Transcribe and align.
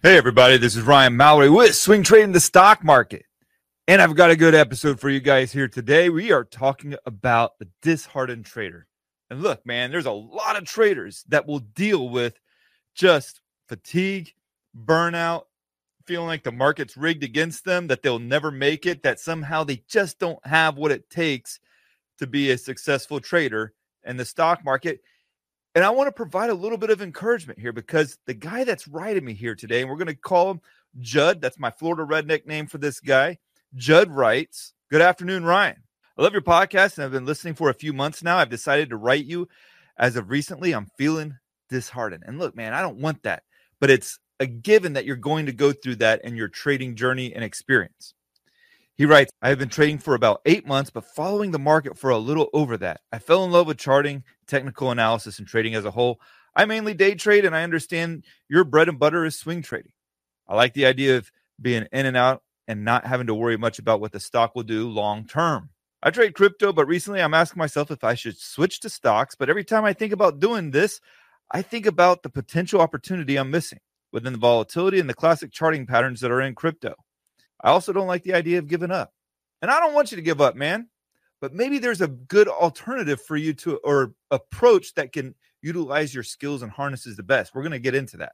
Hey, 0.00 0.16
everybody, 0.16 0.58
this 0.58 0.76
is 0.76 0.84
Ryan 0.84 1.18
Mallaney 1.18 1.52
with 1.52 1.74
Swing 1.74 2.04
Trading 2.04 2.30
the 2.30 2.38
Stock 2.38 2.84
Market. 2.84 3.24
And 3.88 4.00
I've 4.00 4.14
got 4.14 4.30
a 4.30 4.36
good 4.36 4.54
episode 4.54 5.00
for 5.00 5.10
you 5.10 5.18
guys 5.18 5.50
here 5.50 5.66
today. 5.66 6.08
We 6.08 6.30
are 6.30 6.44
talking 6.44 6.94
about 7.04 7.58
the 7.58 7.66
disheartened 7.82 8.46
trader. 8.46 8.86
And 9.28 9.42
look, 9.42 9.66
man, 9.66 9.90
there's 9.90 10.06
a 10.06 10.12
lot 10.12 10.54
of 10.54 10.66
traders 10.66 11.24
that 11.30 11.48
will 11.48 11.58
deal 11.58 12.10
with 12.10 12.38
just 12.94 13.40
fatigue, 13.66 14.32
burnout, 14.84 15.46
feeling 16.06 16.28
like 16.28 16.44
the 16.44 16.52
market's 16.52 16.96
rigged 16.96 17.24
against 17.24 17.64
them, 17.64 17.88
that 17.88 18.04
they'll 18.04 18.20
never 18.20 18.52
make 18.52 18.86
it, 18.86 19.02
that 19.02 19.18
somehow 19.18 19.64
they 19.64 19.82
just 19.88 20.20
don't 20.20 20.46
have 20.46 20.76
what 20.76 20.92
it 20.92 21.10
takes 21.10 21.58
to 22.18 22.28
be 22.28 22.52
a 22.52 22.56
successful 22.56 23.18
trader 23.18 23.74
in 24.06 24.16
the 24.16 24.24
stock 24.24 24.64
market. 24.64 25.00
And 25.78 25.84
I 25.84 25.90
want 25.90 26.08
to 26.08 26.12
provide 26.12 26.50
a 26.50 26.54
little 26.54 26.76
bit 26.76 26.90
of 26.90 27.00
encouragement 27.00 27.60
here 27.60 27.72
because 27.72 28.18
the 28.26 28.34
guy 28.34 28.64
that's 28.64 28.88
writing 28.88 29.24
me 29.24 29.32
here 29.32 29.54
today, 29.54 29.80
and 29.80 29.88
we're 29.88 29.94
going 29.94 30.08
to 30.08 30.14
call 30.16 30.50
him 30.50 30.60
Judd. 30.98 31.40
That's 31.40 31.56
my 31.56 31.70
Florida 31.70 32.02
redneck 32.02 32.46
name 32.46 32.66
for 32.66 32.78
this 32.78 32.98
guy. 32.98 33.38
Judd 33.76 34.10
writes, 34.10 34.74
Good 34.90 35.02
afternoon, 35.02 35.44
Ryan. 35.44 35.84
I 36.18 36.22
love 36.22 36.32
your 36.32 36.42
podcast 36.42 36.96
and 36.96 37.04
I've 37.04 37.12
been 37.12 37.26
listening 37.26 37.54
for 37.54 37.70
a 37.70 37.74
few 37.74 37.92
months 37.92 38.24
now. 38.24 38.38
I've 38.38 38.50
decided 38.50 38.90
to 38.90 38.96
write 38.96 39.24
you. 39.24 39.48
As 39.96 40.16
of 40.16 40.30
recently, 40.30 40.72
I'm 40.72 40.90
feeling 40.98 41.38
disheartened. 41.70 42.24
And 42.26 42.40
look, 42.40 42.56
man, 42.56 42.74
I 42.74 42.82
don't 42.82 42.98
want 42.98 43.22
that, 43.22 43.44
but 43.78 43.88
it's 43.88 44.18
a 44.40 44.48
given 44.48 44.94
that 44.94 45.04
you're 45.04 45.14
going 45.14 45.46
to 45.46 45.52
go 45.52 45.70
through 45.70 45.96
that 45.96 46.24
in 46.24 46.34
your 46.34 46.48
trading 46.48 46.96
journey 46.96 47.32
and 47.32 47.44
experience. 47.44 48.14
He 48.98 49.06
writes, 49.06 49.30
I 49.40 49.50
have 49.50 49.60
been 49.60 49.68
trading 49.68 49.98
for 49.98 50.16
about 50.16 50.40
eight 50.44 50.66
months, 50.66 50.90
but 50.90 51.04
following 51.04 51.52
the 51.52 51.58
market 51.60 51.96
for 51.96 52.10
a 52.10 52.18
little 52.18 52.50
over 52.52 52.76
that. 52.78 53.00
I 53.12 53.20
fell 53.20 53.44
in 53.44 53.52
love 53.52 53.68
with 53.68 53.78
charting, 53.78 54.24
technical 54.48 54.90
analysis, 54.90 55.38
and 55.38 55.46
trading 55.46 55.76
as 55.76 55.84
a 55.84 55.92
whole. 55.92 56.20
I 56.56 56.64
mainly 56.64 56.94
day 56.94 57.14
trade, 57.14 57.44
and 57.44 57.54
I 57.54 57.62
understand 57.62 58.24
your 58.48 58.64
bread 58.64 58.88
and 58.88 58.98
butter 58.98 59.24
is 59.24 59.38
swing 59.38 59.62
trading. 59.62 59.92
I 60.48 60.56
like 60.56 60.74
the 60.74 60.86
idea 60.86 61.16
of 61.16 61.30
being 61.62 61.86
in 61.92 62.06
and 62.06 62.16
out 62.16 62.42
and 62.66 62.84
not 62.84 63.06
having 63.06 63.28
to 63.28 63.36
worry 63.36 63.56
much 63.56 63.78
about 63.78 64.00
what 64.00 64.10
the 64.10 64.18
stock 64.18 64.56
will 64.56 64.64
do 64.64 64.88
long 64.88 65.26
term. 65.26 65.70
I 66.02 66.10
trade 66.10 66.34
crypto, 66.34 66.72
but 66.72 66.86
recently 66.86 67.22
I'm 67.22 67.34
asking 67.34 67.60
myself 67.60 67.92
if 67.92 68.02
I 68.02 68.14
should 68.14 68.36
switch 68.36 68.80
to 68.80 68.90
stocks. 68.90 69.36
But 69.36 69.48
every 69.48 69.64
time 69.64 69.84
I 69.84 69.92
think 69.92 70.12
about 70.12 70.40
doing 70.40 70.72
this, 70.72 71.00
I 71.52 71.62
think 71.62 71.86
about 71.86 72.24
the 72.24 72.30
potential 72.30 72.80
opportunity 72.80 73.36
I'm 73.36 73.52
missing 73.52 73.78
within 74.12 74.32
the 74.32 74.40
volatility 74.40 74.98
and 74.98 75.08
the 75.08 75.14
classic 75.14 75.52
charting 75.52 75.86
patterns 75.86 76.20
that 76.20 76.32
are 76.32 76.40
in 76.40 76.56
crypto. 76.56 76.96
I 77.62 77.70
also 77.70 77.92
don't 77.92 78.06
like 78.06 78.22
the 78.22 78.34
idea 78.34 78.58
of 78.58 78.68
giving 78.68 78.90
up. 78.90 79.12
And 79.62 79.70
I 79.70 79.80
don't 79.80 79.94
want 79.94 80.10
you 80.10 80.16
to 80.16 80.22
give 80.22 80.40
up, 80.40 80.56
man. 80.56 80.88
But 81.40 81.54
maybe 81.54 81.78
there's 81.78 82.00
a 82.00 82.08
good 82.08 82.48
alternative 82.48 83.20
for 83.20 83.36
you 83.36 83.52
to 83.54 83.76
or 83.78 84.14
approach 84.30 84.94
that 84.94 85.12
can 85.12 85.34
utilize 85.62 86.14
your 86.14 86.24
skills 86.24 86.62
and 86.62 86.70
harnesses 86.70 87.16
the 87.16 87.22
best. 87.22 87.54
We're 87.54 87.62
going 87.62 87.72
to 87.72 87.78
get 87.78 87.94
into 87.94 88.16
that. 88.18 88.32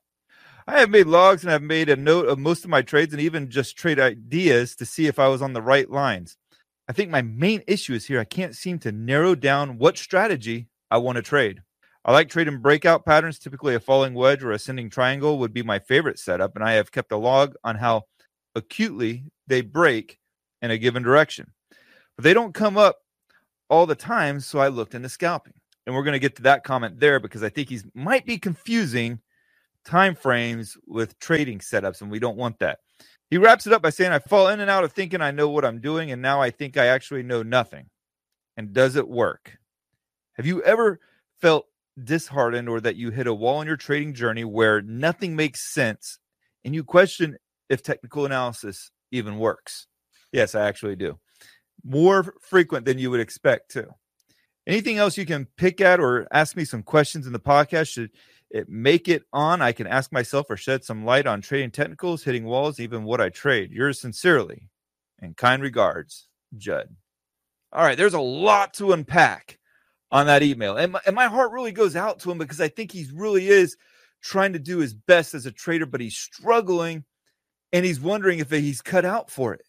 I 0.66 0.80
have 0.80 0.88
made 0.88 1.06
logs 1.06 1.44
and 1.44 1.52
I've 1.52 1.62
made 1.62 1.90
a 1.90 1.96
note 1.96 2.26
of 2.26 2.38
most 2.38 2.64
of 2.64 2.70
my 2.70 2.80
trades 2.80 3.12
and 3.12 3.20
even 3.20 3.50
just 3.50 3.76
trade 3.76 4.00
ideas 4.00 4.74
to 4.76 4.86
see 4.86 5.06
if 5.06 5.18
I 5.18 5.28
was 5.28 5.42
on 5.42 5.52
the 5.52 5.60
right 5.60 5.90
lines. 5.90 6.38
I 6.88 6.92
think 6.92 7.10
my 7.10 7.20
main 7.20 7.62
issue 7.66 7.92
is 7.92 8.06
here 8.06 8.20
I 8.20 8.24
can't 8.24 8.56
seem 8.56 8.78
to 8.80 8.92
narrow 8.92 9.34
down 9.34 9.78
what 9.78 9.98
strategy 9.98 10.68
I 10.90 10.98
want 10.98 11.16
to 11.16 11.22
trade. 11.22 11.62
I 12.06 12.12
like 12.12 12.28
trading 12.28 12.58
breakout 12.58 13.06
patterns. 13.06 13.38
Typically, 13.38 13.74
a 13.74 13.80
falling 13.80 14.12
wedge 14.12 14.42
or 14.42 14.52
ascending 14.52 14.90
triangle 14.90 15.38
would 15.38 15.54
be 15.54 15.62
my 15.62 15.78
favorite 15.78 16.18
setup, 16.18 16.54
and 16.54 16.62
I 16.62 16.72
have 16.72 16.92
kept 16.92 17.12
a 17.12 17.16
log 17.16 17.54
on 17.64 17.76
how 17.76 18.02
acutely 18.54 19.24
they 19.46 19.60
break 19.60 20.18
in 20.62 20.70
a 20.70 20.78
given 20.78 21.02
direction. 21.02 21.50
But 22.16 22.24
they 22.24 22.34
don't 22.34 22.54
come 22.54 22.76
up 22.76 22.98
all 23.68 23.86
the 23.86 23.94
time, 23.94 24.40
so 24.40 24.58
I 24.58 24.68
looked 24.68 24.94
into 24.94 25.08
scalping. 25.08 25.54
And 25.86 25.94
we're 25.94 26.04
going 26.04 26.12
to 26.12 26.18
get 26.18 26.36
to 26.36 26.42
that 26.42 26.64
comment 26.64 26.98
there 26.98 27.20
because 27.20 27.42
I 27.42 27.48
think 27.48 27.68
he's 27.68 27.84
might 27.94 28.24
be 28.24 28.38
confusing 28.38 29.20
time 29.84 30.14
frames 30.14 30.76
with 30.86 31.18
trading 31.18 31.58
setups, 31.58 32.00
and 32.00 32.10
we 32.10 32.18
don't 32.18 32.38
want 32.38 32.58
that. 32.60 32.78
He 33.30 33.38
wraps 33.38 33.66
it 33.66 33.72
up 33.72 33.82
by 33.82 33.90
saying, 33.90 34.12
I 34.12 34.18
fall 34.18 34.48
in 34.48 34.60
and 34.60 34.70
out 34.70 34.84
of 34.84 34.92
thinking 34.92 35.20
I 35.20 35.30
know 35.30 35.48
what 35.48 35.64
I'm 35.64 35.80
doing, 35.80 36.12
and 36.12 36.22
now 36.22 36.40
I 36.40 36.50
think 36.50 36.76
I 36.76 36.86
actually 36.86 37.22
know 37.22 37.42
nothing. 37.42 37.86
And 38.56 38.72
does 38.72 38.96
it 38.96 39.08
work? 39.08 39.58
Have 40.34 40.46
you 40.46 40.62
ever 40.62 41.00
felt 41.40 41.66
disheartened 42.02 42.68
or 42.68 42.80
that 42.80 42.96
you 42.96 43.10
hit 43.10 43.26
a 43.26 43.34
wall 43.34 43.60
in 43.60 43.66
your 43.66 43.76
trading 43.76 44.14
journey 44.14 44.44
where 44.44 44.82
nothing 44.82 45.36
makes 45.36 45.72
sense 45.72 46.18
and 46.64 46.74
you 46.74 46.82
question 46.82 47.36
if 47.68 47.82
technical 47.82 48.26
analysis 48.26 48.90
even 49.10 49.38
works. 49.38 49.86
Yes, 50.32 50.54
I 50.54 50.66
actually 50.66 50.96
do. 50.96 51.18
More 51.84 52.34
frequent 52.40 52.84
than 52.84 52.98
you 52.98 53.10
would 53.10 53.20
expect, 53.20 53.70
too. 53.70 53.88
Anything 54.66 54.98
else 54.98 55.18
you 55.18 55.26
can 55.26 55.46
pick 55.56 55.80
at 55.80 56.00
or 56.00 56.26
ask 56.32 56.56
me 56.56 56.64
some 56.64 56.82
questions 56.82 57.26
in 57.26 57.32
the 57.32 57.38
podcast? 57.38 57.90
Should 57.90 58.10
it 58.50 58.68
make 58.68 59.08
it 59.08 59.24
on? 59.32 59.60
I 59.60 59.72
can 59.72 59.86
ask 59.86 60.10
myself 60.12 60.46
or 60.48 60.56
shed 60.56 60.84
some 60.84 61.04
light 61.04 61.26
on 61.26 61.42
trading 61.42 61.70
technicals, 61.70 62.24
hitting 62.24 62.44
walls, 62.44 62.80
even 62.80 63.04
what 63.04 63.20
I 63.20 63.28
trade. 63.28 63.72
Yours 63.72 64.00
sincerely 64.00 64.70
and 65.20 65.36
kind 65.36 65.62
regards, 65.62 66.28
Judd. 66.56 66.96
All 67.72 67.84
right, 67.84 67.96
there's 67.96 68.14
a 68.14 68.20
lot 68.20 68.74
to 68.74 68.92
unpack 68.92 69.58
on 70.10 70.26
that 70.26 70.42
email. 70.42 70.76
And 70.76 70.92
my, 70.92 71.00
and 71.06 71.14
my 71.14 71.26
heart 71.26 71.52
really 71.52 71.72
goes 71.72 71.96
out 71.96 72.20
to 72.20 72.30
him 72.30 72.38
because 72.38 72.60
I 72.60 72.68
think 72.68 72.92
he 72.92 73.06
really 73.12 73.48
is 73.48 73.76
trying 74.22 74.52
to 74.54 74.58
do 74.58 74.78
his 74.78 74.94
best 74.94 75.34
as 75.34 75.44
a 75.44 75.52
trader, 75.52 75.86
but 75.86 76.00
he's 76.00 76.16
struggling 76.16 77.04
and 77.74 77.84
he's 77.84 78.00
wondering 78.00 78.38
if 78.38 78.50
he's 78.50 78.80
cut 78.80 79.04
out 79.04 79.28
for 79.28 79.52
it. 79.52 79.62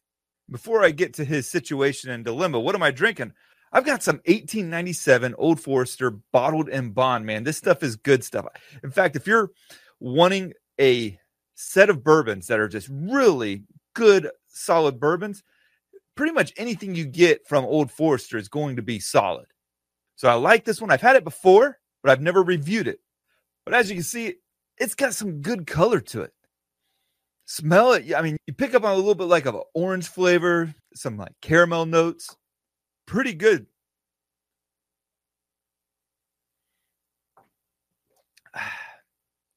Before 0.51 0.83
I 0.85 0.91
get 0.91 1.15
to 1.15 1.25
his 1.25 1.49
situation 1.49 2.11
and 2.11 2.23
dilemma, 2.23 2.59
what 2.59 2.75
am 2.75 2.83
I 2.83 2.91
drinking? 2.91 3.33
I've 3.73 3.83
got 3.83 4.03
some 4.03 4.17
1897 4.27 5.33
Old 5.39 5.59
Forester 5.59 6.11
bottled 6.31 6.69
in 6.69 6.91
bond, 6.91 7.25
man. 7.25 7.43
This 7.43 7.57
stuff 7.57 7.81
is 7.81 7.95
good 7.95 8.23
stuff. 8.23 8.45
In 8.83 8.91
fact, 8.91 9.15
if 9.15 9.25
you're 9.25 9.49
wanting 9.99 10.53
a 10.79 11.17
set 11.55 11.89
of 11.89 12.03
bourbons 12.03 12.45
that 12.45 12.59
are 12.59 12.67
just 12.67 12.87
really 12.91 13.63
good, 13.95 14.29
solid 14.49 14.99
bourbons, 14.99 15.41
pretty 16.13 16.31
much 16.31 16.53
anything 16.57 16.93
you 16.93 17.05
get 17.05 17.47
from 17.47 17.65
Old 17.65 17.91
Forester 17.91 18.37
is 18.37 18.47
going 18.47 18.75
to 18.75 18.83
be 18.83 18.99
solid. 18.99 19.47
So 20.15 20.29
I 20.29 20.35
like 20.35 20.63
this 20.63 20.79
one. 20.79 20.91
I've 20.91 21.01
had 21.01 21.15
it 21.15 21.23
before, 21.23 21.79
but 22.03 22.11
I've 22.11 22.21
never 22.21 22.43
reviewed 22.43 22.87
it. 22.87 22.99
But 23.65 23.73
as 23.73 23.89
you 23.89 23.95
can 23.95 24.03
see, 24.03 24.35
it's 24.77 24.93
got 24.93 25.15
some 25.15 25.41
good 25.41 25.65
color 25.65 25.99
to 26.01 26.21
it 26.21 26.34
smell 27.45 27.93
it. 27.93 28.13
I 28.13 28.21
mean, 28.21 28.37
you 28.47 28.53
pick 28.53 28.73
up 28.73 28.83
on 28.83 28.93
a 28.93 28.95
little 28.95 29.15
bit 29.15 29.25
like 29.25 29.45
of 29.45 29.55
an 29.55 29.61
orange 29.73 30.07
flavor, 30.07 30.73
some 30.93 31.17
like 31.17 31.33
caramel 31.41 31.85
notes. 31.85 32.35
Pretty 33.05 33.33
good. 33.33 33.67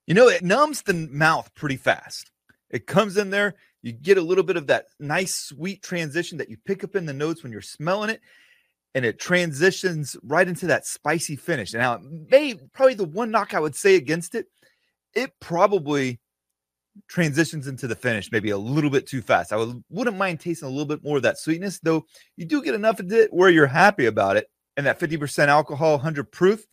You 0.06 0.14
know, 0.14 0.29
it 0.29 0.43
numbs 0.43 0.82
the 0.82 0.94
mouth 0.94 1.55
pretty 1.55 1.76
fast. 1.76 2.31
It 2.70 2.87
comes 2.87 3.17
in 3.17 3.31
there, 3.31 3.56
you 3.82 3.93
get 3.93 4.19
a 4.19 4.23
little 4.23 4.44
bit 4.44 4.56
of 4.56 4.67
that 4.67 4.87
nice 4.99 5.35
sweet 5.35 5.82
transition 5.82 6.38
that 6.38 6.49
you 6.49 6.56
pick 6.64 6.82
up 6.82 6.96
in 6.96 7.06
the 7.06 7.12
notes 7.12 7.43
when 7.43 7.52
you're 7.52 7.61
smelling 7.61 8.11
it, 8.11 8.20
and 8.94 9.05
it 9.05 9.19
transitions 9.19 10.17
right 10.23 10.49
into 10.49 10.67
that 10.67 10.87
spicy 10.87 11.37
finish. 11.37 11.73
Now, 11.75 11.94
it 11.94 12.02
may 12.31 12.55
probably 12.73 12.94
the 12.94 13.05
one 13.05 13.31
knock 13.31 13.55
I 13.55 13.61
would 13.61 13.76
say 13.76 13.96
against 13.96 14.35
it, 14.35 14.46
it 15.14 15.32
probably 15.40 16.20
transitions 17.06 17.67
into 17.67 17.87
the 17.87 17.95
finish 17.95 18.33
maybe 18.33 18.50
a 18.50 18.59
little 18.59 18.91
bit 18.91 19.06
too 19.06 19.23
fast. 19.23 19.53
I 19.53 19.56
would, 19.56 19.83
wouldn't 19.91 20.17
mind 20.17 20.41
tasting 20.41 20.69
a 20.69 20.71
little 20.71 20.87
bit 20.87 21.05
more 21.05 21.19
of 21.19 21.23
that 21.23 21.39
sweetness, 21.39 21.81
though 21.81 22.06
you 22.37 22.45
do 22.45 22.62
get 22.62 22.75
enough 22.75 23.00
of 23.00 23.12
it 23.12 23.33
where 23.33 23.50
you're 23.50 23.67
happy 23.67 24.06
about 24.06 24.37
it. 24.37 24.50
And 24.77 24.87
that 24.87 25.00
50% 25.00 25.49
alcohol, 25.49 25.93
100 25.93 26.31
proof, 26.31 26.65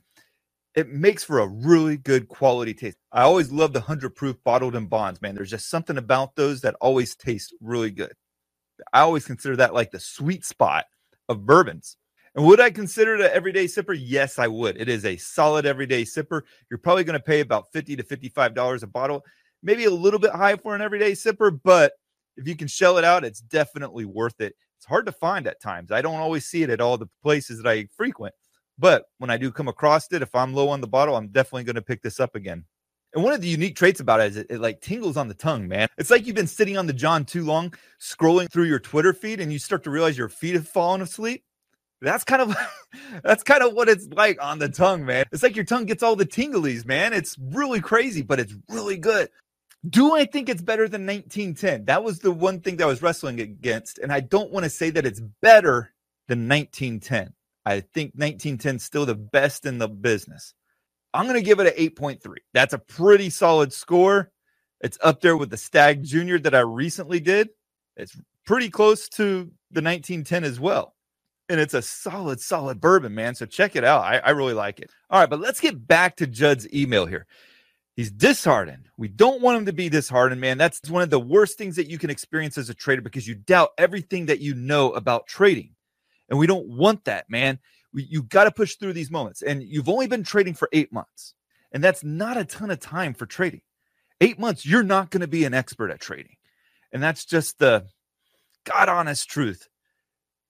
it 0.76 0.90
makes 0.90 1.24
for 1.24 1.40
a 1.40 1.48
really 1.48 1.98
good 1.98 2.28
quality 2.28 2.74
taste. 2.74 2.98
I 3.12 3.24
always 3.24 3.52
love 3.52 3.74
the 3.74 3.80
100 3.80 4.16
proof 4.16 4.36
bottled 4.44 4.76
in 4.76 4.88
bonds, 4.88 5.22
man. 5.22 5.34
There's 5.34 5.50
just 5.50 5.70
something 5.70 5.98
about 5.98 6.36
those 6.36 6.62
that 6.62 6.76
always 6.82 7.16
taste 7.16 7.56
really 7.62 7.92
good. 7.92 8.14
I 8.92 9.02
always 9.02 9.26
consider 9.26 9.56
that 9.56 9.74
like 9.74 9.92
the 9.92 10.00
sweet 10.00 10.46
spot 10.46 10.86
of 11.30 11.46
bourbons. 11.46 11.98
And 12.36 12.46
would 12.46 12.60
I 12.60 12.70
consider 12.70 13.16
it 13.16 13.22
an 13.22 13.32
everyday 13.32 13.66
sipper? 13.66 13.98
Yes, 13.98 14.38
I 14.38 14.48
would. 14.48 14.76
It 14.80 14.90
is 14.90 15.06
a 15.06 15.16
solid 15.16 15.66
everyday 15.66 16.04
sipper. 16.04 16.42
You're 16.70 16.80
probably 16.80 17.06
going 17.06 17.18
to 17.18 17.24
pay 17.24 17.40
about 17.40 17.72
50 17.72 17.96
to 17.96 18.04
$55 18.04 18.84
a 18.84 18.88
bottle, 18.88 19.24
maybe 19.66 19.84
a 19.84 19.92
little 19.92 20.20
bit 20.20 20.32
high 20.32 20.56
for 20.56 20.76
an 20.76 20.82
everyday 20.82 21.12
sipper, 21.12 21.60
but 21.64 21.94
if 22.38 22.48
you 22.48 22.56
can 22.56 22.68
shell 22.68 22.98
it 22.98 23.04
out, 23.04 23.26
it's 23.26 23.42
definitely 23.42 24.06
worth 24.06 24.40
it. 24.40 24.56
It's 24.78 24.86
hard 24.86 25.06
to 25.08 25.12
find 25.12 25.48
at 25.48 25.62
times. 25.62 25.92
I 25.92 26.02
don't 26.02 26.16
always 26.20 26.46
see 26.46 26.64
it 26.64 26.70
at 26.70 26.80
all 26.80 26.98
the 26.98 27.10
places 27.24 27.62
that 27.62 27.70
I 27.70 27.88
frequent. 27.98 28.36
But 28.78 29.06
when 29.18 29.30
I 29.30 29.38
do 29.38 29.52
come 29.52 29.68
across 29.68 30.12
it, 30.12 30.22
if 30.22 30.36
I'm 30.36 30.54
low 30.54 30.70
on 30.70 30.82
the 30.82 30.88
bottle, 30.88 31.16
I'm 31.16 31.30
definitely 31.30 31.64
going 31.64 31.76
to 31.76 31.82
pick 31.82 32.02
this 32.02 32.20
up 32.20 32.36
again. 32.36 32.66
And 33.14 33.24
one 33.24 33.34
of 33.34 33.40
the 33.40 33.48
unique 33.48 33.78
traits 33.78 34.02
about 34.02 34.20
it 34.20 34.32
is 34.32 34.38
it, 34.38 34.48
it, 34.50 34.60
like 34.60 34.82
tingles 34.82 35.16
on 35.16 35.30
the 35.30 35.34
tongue, 35.34 35.68
man. 35.68 35.88
It's 35.98 36.12
like 36.12 36.28
you've 36.28 36.36
been 36.36 36.48
sitting 36.48 36.78
on 36.78 36.86
the 36.86 36.94
John 36.94 37.24
too 37.24 37.46
long, 37.46 37.74
scrolling 38.00 38.52
through 38.52 38.66
your 38.66 38.80
Twitter 38.80 39.14
feed, 39.14 39.40
and 39.40 39.54
you 39.54 39.60
start 39.60 39.84
to 39.86 39.90
realize 39.90 40.18
your 40.18 40.28
feet 40.28 40.56
have 40.56 40.68
fallen 40.68 41.02
asleep. 41.02 41.46
That's 42.02 42.26
kind 42.26 42.42
of 42.42 42.56
that's 43.24 43.42
kind 43.42 43.64
of 43.64 43.74
what 43.74 43.88
it's 43.88 44.08
like 44.08 44.44
on 44.44 44.60
the 44.60 44.68
tongue, 44.68 45.06
man. 45.06 45.26
It's 45.32 45.44
like 45.44 45.56
your 45.56 45.64
tongue 45.64 45.86
gets 45.86 46.04
all 46.04 46.18
the 46.18 46.26
tinglies, 46.26 46.86
man. 46.86 47.14
It's 47.14 47.38
really 47.40 47.80
crazy, 47.80 48.22
but 48.22 48.42
it's 48.42 48.54
really 48.70 48.98
good. 48.98 49.30
Do 49.90 50.16
I 50.16 50.26
think 50.26 50.50
it's 50.50 50.62
better 50.62 50.88
than 50.88 51.06
1910? 51.06 51.86
That 51.86 52.04
was 52.04 52.20
the 52.20 52.32
one 52.32 52.62
thing 52.62 52.78
that 52.78 52.86
I 52.86 52.88
was 52.88 53.02
wrestling 53.02 53.40
against, 53.40 54.00
and 54.00 54.12
I 54.12 54.20
don't 54.20 54.52
want 54.52 54.64
to 54.64 54.70
say 54.70 54.90
that 54.90 55.06
it's 55.06 55.22
better 55.42 55.94
than 56.28 56.48
1910. 56.48 57.34
I 57.66 57.82
think 57.82 58.14
1910 58.16 58.78
is 58.78 58.84
still 58.84 59.06
the 59.06 59.16
best 59.16 59.66
in 59.66 59.78
the 59.78 59.88
business. 59.88 60.54
I'm 61.14 61.26
going 61.26 61.40
to 61.40 61.46
give 61.46 61.60
it 61.60 61.68
an 61.68 61.90
8.3. 61.90 62.20
That's 62.54 62.74
a 62.74 62.80
pretty 62.80 63.30
solid 63.30 63.74
score. 63.74 64.32
It's 64.82 64.98
up 65.04 65.22
there 65.22 65.38
with 65.38 65.50
the 65.50 65.58
Stagg 65.58 66.04
Junior 66.04 66.40
that 66.40 66.56
I 66.56 66.60
recently 66.60 67.20
did. 67.20 67.50
It's 67.96 68.18
pretty 68.46 68.70
close 68.70 69.08
to 69.10 69.52
the 69.72 69.82
1910 69.82 70.44
as 70.44 70.60
well. 70.60 70.94
And 71.48 71.60
it's 71.60 71.74
a 71.74 71.82
solid, 71.82 72.42
solid 72.42 72.82
bourbon, 72.82 73.14
man. 73.14 73.36
So 73.36 73.46
check 73.46 73.76
it 73.76 73.84
out. 73.84 74.02
I, 74.02 74.18
I 74.18 74.32
really 74.32 74.54
like 74.54 74.80
it. 74.80 74.90
All 75.10 75.20
right, 75.20 75.30
but 75.30 75.40
let's 75.40 75.60
get 75.60 75.88
back 75.88 76.18
to 76.18 76.28
Judd's 76.28 76.72
email 76.74 77.06
here. 77.06 77.28
He's 77.96 78.12
disheartened. 78.12 78.90
We 78.98 79.08
don't 79.08 79.42
want 79.42 79.58
him 79.58 79.66
to 79.68 79.74
be 79.74 79.88
disheartened, 79.88 80.42
man. 80.42 80.58
That's 80.58 80.90
one 80.90 81.02
of 81.02 81.10
the 81.10 81.20
worst 81.20 81.58
things 81.58 81.78
that 81.78 81.90
you 81.90 81.98
can 81.98 82.10
experience 82.10 82.58
as 82.58 82.70
a 82.70 82.74
trader 82.74 83.02
because 83.02 83.26
you 83.26 83.36
doubt 83.36 83.70
everything 83.78 84.26
that 84.26 84.42
you 84.42 84.54
know 84.54 84.92
about 84.92 85.28
trading. 85.28 85.76
And 86.30 86.38
we 86.38 86.48
don't 86.48 86.68
want 86.68 87.06
that, 87.06 87.30
man. 87.30 87.60
We, 87.94 88.04
you 88.04 88.24
got 88.24 88.44
to 88.46 88.52
push 88.52 88.76
through 88.76 88.94
these 88.94 89.12
moments. 89.12 89.42
And 89.42 89.64
you've 89.64 89.88
only 89.88 90.08
been 90.08 90.24
trading 90.24 90.56
for 90.56 90.68
eight 90.74 90.92
months. 90.92 91.36
And 91.72 91.82
that's 91.82 92.04
not 92.04 92.36
a 92.36 92.44
ton 92.44 92.70
of 92.70 92.82
time 92.82 93.14
for 93.14 93.26
trading. 93.26 93.62
Eight 94.20 94.40
months, 94.40 94.66
you're 94.66 94.84
not 94.84 95.10
going 95.10 95.22
to 95.22 95.28
be 95.28 95.46
an 95.46 95.54
expert 95.54 95.90
at 95.90 96.02
trading. 96.02 96.36
And 96.92 97.02
that's 97.02 97.24
just 97.24 97.60
the 97.60 97.86
God 98.66 98.90
honest 98.90 99.30
truth. 99.30 99.70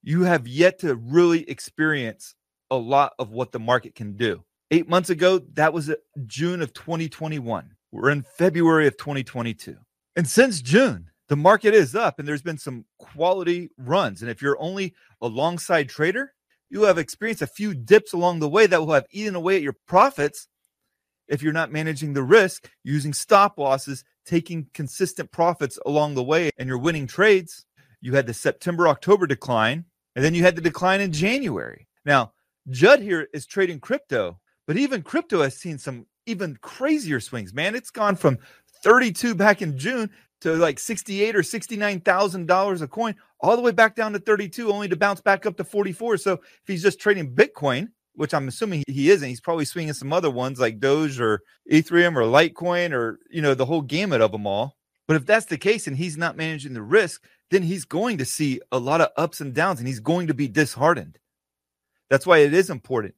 You 0.02 0.24
have 0.24 0.48
yet 0.48 0.80
to 0.80 0.96
really 0.96 1.48
experience 1.48 2.34
a 2.72 2.76
lot 2.76 3.14
of 3.20 3.30
what 3.30 3.52
the 3.52 3.60
market 3.60 3.94
can 3.94 4.18
do. 4.18 4.44
Eight 4.72 4.90
months 4.90 5.12
ago, 5.12 5.40
that 5.54 5.74
was 5.74 5.90
uh, 5.90 5.96
June 6.26 6.62
of 6.62 6.74
2021. 6.74 7.76
We're 7.92 8.10
in 8.10 8.24
February 8.24 8.88
of 8.88 8.98
2022. 8.98 9.78
And 10.16 10.28
since 10.28 10.62
June, 10.62 11.12
the 11.28 11.36
market 11.36 11.74
is 11.74 11.96
up 11.96 12.18
and 12.18 12.28
there's 12.28 12.42
been 12.42 12.58
some 12.58 12.86
quality 12.98 13.70
runs. 13.78 14.22
And 14.22 14.32
if 14.32 14.42
you're 14.42 14.60
only 14.60 14.96
a 15.22 15.28
long 15.28 15.60
side 15.60 15.88
trader, 15.88 16.34
you 16.70 16.84
have 16.84 16.98
experienced 16.98 17.44
a 17.44 17.48
few 17.48 17.76
dips 17.76 18.14
along 18.14 18.40
the 18.40 18.50
way 18.50 18.66
that 18.66 18.80
will 18.80 18.94
have 18.94 19.06
eaten 19.12 19.36
away 19.36 19.56
at 19.56 19.62
your 19.62 19.76
profits 19.88 20.48
if 21.28 21.42
you're 21.44 21.54
not 21.54 21.72
managing 21.72 22.14
the 22.14 22.24
risk 22.24 22.70
using 22.84 23.14
stop 23.14 23.58
losses, 23.58 24.04
taking 24.26 24.68
consistent 24.74 25.32
profits 25.32 25.80
along 25.86 26.16
the 26.16 26.24
way, 26.24 26.50
and 26.58 26.68
you're 26.68 26.78
winning 26.78 27.08
trades. 27.08 27.66
You 28.02 28.14
had 28.14 28.28
the 28.28 28.34
September 28.34 28.88
October 28.88 29.26
decline, 29.26 29.86
and 30.16 30.26
then 30.26 30.34
you 30.34 30.44
had 30.44 30.56
the 30.56 30.62
decline 30.62 31.02
in 31.02 31.12
January. 31.12 31.88
Now, 32.04 32.34
Judd 32.70 33.00
here 33.00 33.28
is 33.34 33.46
trading 33.46 33.80
crypto, 33.80 34.40
but 34.68 34.78
even 34.78 35.02
crypto 35.02 35.42
has 35.42 35.58
seen 35.58 35.78
some 35.78 36.06
even 36.26 36.58
crazier 36.62 37.20
swings, 37.20 37.54
man. 37.54 37.76
It's 37.76 37.92
gone 37.92 38.16
from 38.16 38.40
32 38.84 39.36
back 39.36 39.62
in 39.62 39.78
June 39.78 40.10
to 40.42 40.54
like 40.56 40.80
68 40.80 41.36
or 41.36 41.44
69,000 41.44 42.46
dollars 42.46 42.82
a 42.82 42.88
coin 42.88 43.16
all 43.40 43.56
the 43.56 43.62
way 43.62 43.72
back 43.72 43.96
down 43.96 44.14
to 44.14 44.20
32 44.20 44.72
only 44.72 44.88
to 44.88 44.96
bounce 44.96 45.22
back 45.22 45.46
up 45.46 45.58
to 45.58 45.64
44 45.64 46.18
so 46.18 46.34
if 46.34 46.68
he's 46.68 46.84
just 46.84 47.00
trading 47.00 47.34
bitcoin 47.34 47.88
which 48.14 48.34
i'm 48.34 48.48
assuming 48.48 48.84
he 48.88 49.10
isn't 49.10 49.28
he's 49.28 49.42
probably 49.42 49.66
swinging 49.66 49.94
some 49.94 50.14
other 50.14 50.30
ones 50.30 50.60
like 50.60 50.80
doge 50.80 51.20
or 51.20 51.42
ethereum 51.72 52.16
or 52.16 52.24
litecoin 52.24 52.92
or 52.92 53.20
you 53.30 53.42
know 53.42 53.54
the 53.54 53.66
whole 53.66 53.82
gamut 53.82 54.22
of 54.22 54.32
them 54.32 54.46
all. 54.46 54.78
But 55.08 55.18
if 55.18 55.26
that's 55.26 55.46
the 55.46 55.58
case 55.58 55.88
and 55.88 55.96
he's 55.96 56.18
not 56.18 56.38
managing 56.38 56.74
the 56.74 56.82
risk 56.82 57.24
then 57.52 57.64
he's 57.64 57.86
going 57.86 58.18
to 58.18 58.26
see 58.26 58.60
a 58.72 58.80
lot 58.80 59.02
of 59.02 59.10
ups 59.18 59.40
and 59.40 59.54
downs 59.54 59.80
and 59.80 59.88
he's 59.88 60.00
going 60.00 60.28
to 60.28 60.34
be 60.34 60.48
disheartened. 60.48 61.20
That's 62.10 62.26
why 62.26 62.40
it 62.40 62.54
is 62.54 62.70
important 62.70 63.16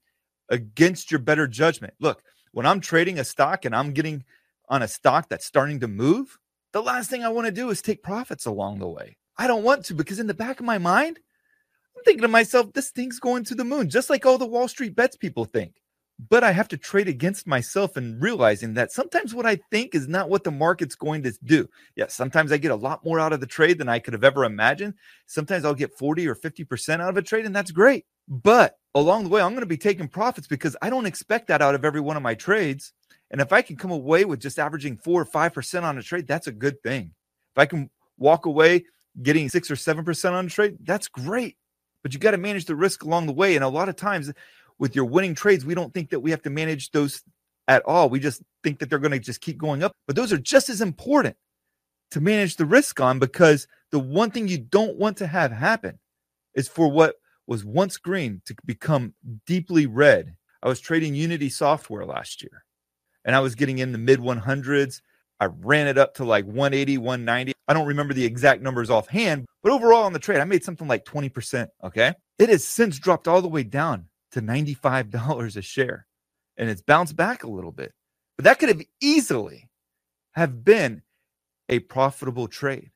against 0.50 1.12
your 1.12 1.20
better 1.20 1.48
judgment 1.48 1.94
look 2.00 2.22
when 2.52 2.66
i'm 2.66 2.80
trading 2.80 3.20
a 3.20 3.24
stock 3.24 3.66
and 3.66 3.76
i'm 3.76 3.94
getting 3.94 4.24
on 4.70 4.82
a 4.82 4.88
stock 4.88 5.30
that's 5.30 5.46
starting 5.46 5.80
to 5.80 5.88
move 5.88 6.38
the 6.74 6.82
last 6.82 7.10
thing 7.10 7.24
I 7.24 7.30
want 7.30 7.48
to 7.48 7.52
do 7.52 7.70
is 7.70 7.82
take 7.82 8.04
profits 8.04 8.46
along 8.46 8.80
the 8.80 8.88
way. 8.88 9.18
I 9.38 9.48
don't 9.48 9.64
want 9.64 9.86
to 9.86 9.94
because 9.94 10.20
in 10.20 10.28
the 10.28 10.34
back 10.34 10.60
of 10.60 10.66
my 10.66 10.78
mind, 10.78 11.20
I'm 11.96 12.04
thinking 12.04 12.22
to 12.22 12.28
myself, 12.28 12.72
this 12.74 12.92
thing's 12.92 13.20
going 13.20 13.44
to 13.46 13.56
the 13.56 13.64
moon, 13.64 13.90
just 13.90 14.10
like 14.10 14.26
all 14.26 14.38
the 14.38 14.46
Wall 14.46 14.68
Street 14.68 14.96
bets 14.96 15.16
people 15.16 15.46
think. 15.46 15.82
But 16.30 16.44
I 16.44 16.52
have 16.52 16.68
to 16.70 16.78
trade 16.78 17.08
against 17.08 17.46
myself 17.46 17.96
and 17.96 18.20
realizing 18.22 18.74
that 18.74 18.92
sometimes 18.92 19.36
what 19.36 19.46
I 19.46 19.58
think 19.70 19.94
is 19.94 20.08
not 20.08 20.30
what 20.30 20.44
the 20.44 20.52
market's 20.52 20.96
going 20.96 21.22
to 21.24 21.34
do. 21.44 21.70
Yes, 21.96 22.16
sometimes 22.16 22.52
I 22.52 22.58
get 22.58 22.72
a 22.72 22.76
lot 22.76 23.06
more 23.06 23.20
out 23.20 23.34
of 23.34 23.40
the 23.40 23.46
trade 23.46 23.78
than 23.78 23.88
I 23.88 24.00
could 24.00 24.14
have 24.14 24.24
ever 24.24 24.44
imagined. 24.44 24.96
Sometimes 25.28 25.64
I'll 25.64 25.76
get 25.76 25.98
40 25.98 26.28
or 26.28 26.36
50% 26.36 27.02
out 27.02 27.10
of 27.10 27.18
a 27.18 27.22
trade, 27.22 27.46
and 27.46 27.56
that's 27.56 27.70
great. 27.70 28.06
But 28.28 28.78
along 28.96 29.24
the 29.24 29.30
way, 29.30 29.42
I'm 29.42 29.52
going 29.52 29.62
to 29.62 29.68
be 29.68 29.78
taking 29.78 30.08
profits 30.08 30.48
because 30.48 30.76
I 30.82 30.90
don't 30.90 31.06
expect 31.06 31.48
that 31.48 31.62
out 31.62 31.76
of 31.76 31.86
every 31.86 32.02
one 32.02 32.18
of 32.18 32.24
my 32.24 32.34
trades. 32.34 32.94
And 33.30 33.40
if 33.40 33.54
I 33.54 33.62
can 33.62 33.76
come 33.76 33.92
away 33.92 34.26
with 34.26 34.40
just 34.40 34.58
averaging 34.58 34.98
four 34.98 35.22
or 35.22 35.26
5% 35.26 35.84
on 35.84 35.98
a 35.98 36.04
trade, 36.04 36.28
that's 36.28 36.48
a 36.48 36.52
good 36.52 36.82
thing. 36.82 37.14
If 37.56 37.60
I 37.60 37.66
can 37.68 37.92
walk 38.18 38.48
away 38.48 38.86
getting 39.22 39.50
six 39.50 39.70
or 39.70 39.76
7% 39.76 40.32
on 40.32 40.46
a 40.46 40.50
trade, 40.50 40.78
that's 40.82 41.08
great. 41.08 41.58
But 42.02 42.14
you 42.14 42.20
got 42.20 42.32
to 42.32 42.38
manage 42.38 42.66
the 42.66 42.76
risk 42.76 43.04
along 43.04 43.28
the 43.28 43.34
way. 43.34 43.56
And 43.56 43.64
a 43.64 43.70
lot 43.70 43.90
of 43.90 43.96
times 43.96 44.32
with 44.80 44.96
your 44.96 45.06
winning 45.06 45.36
trades, 45.36 45.66
we 45.66 45.76
don't 45.76 45.94
think 45.94 46.10
that 46.10 46.20
we 46.20 46.32
have 46.32 46.42
to 46.44 46.50
manage 46.50 46.92
those 46.92 47.24
at 47.68 47.84
all. 47.86 48.10
We 48.10 48.20
just 48.20 48.42
think 48.64 48.80
that 48.80 48.90
they're 48.90 49.00
going 49.00 49.12
to 49.12 49.20
just 49.20 49.42
keep 49.42 49.58
going 49.58 49.84
up. 49.84 49.92
But 50.06 50.16
those 50.16 50.32
are 50.32 50.38
just 50.38 50.70
as 50.70 50.82
important 50.82 51.36
to 52.12 52.22
manage 52.22 52.56
the 52.56 52.66
risk 52.66 53.00
on 53.02 53.20
because 53.20 53.68
the 53.92 54.00
one 54.00 54.32
thing 54.32 54.48
you 54.48 54.58
don't 54.58 54.98
want 54.98 55.18
to 55.18 55.28
have 55.28 55.52
happen 55.52 56.00
is 56.56 56.68
for 56.68 56.90
what 56.90 57.16
was 57.46 57.66
once 57.66 57.98
green 57.98 58.42
to 58.46 58.56
become 58.66 59.14
deeply 59.46 59.86
red. 59.86 60.36
I 60.64 60.68
was 60.68 60.80
trading 60.80 61.16
Unity 61.16 61.50
software 61.50 62.06
last 62.06 62.42
year 62.42 62.64
and 63.26 63.36
I 63.36 63.40
was 63.40 63.56
getting 63.56 63.80
in 63.80 63.92
the 63.92 63.98
mid 63.98 64.20
100s. 64.20 65.02
I 65.40 65.46
ran 65.46 65.88
it 65.88 65.98
up 65.98 66.16
to 66.16 66.26
like 66.26 66.46
180, 66.46 66.98
190. 66.98 67.54
I 67.68 67.74
don't 67.74 67.86
remember 67.86 68.14
the 68.14 68.26
exact 68.26 68.62
numbers 68.62 68.90
offhand, 68.90 69.46
but 69.62 69.72
overall 69.72 70.04
on 70.04 70.14
the 70.14 70.20
trade, 70.20 70.40
I 70.40 70.46
made 70.46 70.64
something 70.64 70.88
like 70.88 71.06
20%. 71.06 71.68
Okay. 71.84 72.14
It 72.40 72.50
has 72.50 72.64
since 72.64 72.98
dropped 72.98 73.28
all 73.28 73.42
the 73.42 73.48
way 73.48 73.64
down 73.64 74.06
to 74.38 74.44
$95 74.44 75.58
a 75.58 75.62
share 75.62 76.06
and 76.58 76.70
it's 76.70 76.82
bounced 76.82 77.16
back 77.16 77.44
a 77.44 77.50
little 77.50 77.72
bit. 77.72 77.94
But 78.38 78.46
that 78.46 78.60
could 78.60 78.70
have 78.70 78.82
easily 79.02 79.70
have 80.34 80.64
been 80.64 81.02
a 81.70 81.80
profitable 81.80 82.48
trade 82.48 82.92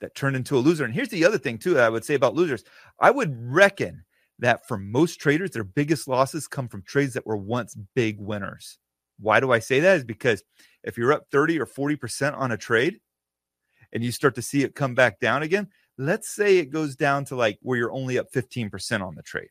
that 0.00 0.14
turned 0.14 0.34
into 0.34 0.56
a 0.56 0.60
loser. 0.60 0.84
And 0.84 0.94
here's 0.94 1.10
the 1.10 1.24
other 1.24 1.38
thing 1.38 1.58
too 1.58 1.74
that 1.74 1.84
I 1.84 1.90
would 1.90 2.04
say 2.04 2.14
about 2.14 2.34
losers. 2.34 2.64
I 2.98 3.10
would 3.10 3.36
reckon 3.38 4.04
that 4.38 4.66
for 4.66 4.78
most 4.78 5.20
traders, 5.20 5.50
their 5.50 5.62
biggest 5.62 6.08
losses 6.08 6.48
come 6.48 6.68
from 6.68 6.82
trades 6.82 7.14
that 7.14 7.26
were 7.26 7.36
once 7.36 7.76
big 7.94 8.18
winners. 8.18 8.78
Why 9.20 9.38
do 9.40 9.52
I 9.52 9.58
say 9.58 9.80
that? 9.80 9.98
Is 9.98 10.04
because 10.04 10.42
if 10.82 10.96
you're 10.96 11.12
up 11.12 11.26
30 11.30 11.60
or 11.60 11.66
40% 11.66 12.36
on 12.36 12.50
a 12.50 12.56
trade 12.56 13.00
and 13.92 14.02
you 14.02 14.10
start 14.10 14.34
to 14.36 14.42
see 14.42 14.64
it 14.64 14.74
come 14.74 14.94
back 14.94 15.20
down 15.20 15.42
again, 15.42 15.68
let's 15.98 16.28
say 16.28 16.58
it 16.58 16.70
goes 16.70 16.96
down 16.96 17.24
to 17.26 17.36
like 17.36 17.58
where 17.62 17.78
you're 17.78 17.92
only 17.92 18.18
up 18.18 18.32
15% 18.32 19.02
on 19.02 19.14
the 19.14 19.22
trade. 19.22 19.50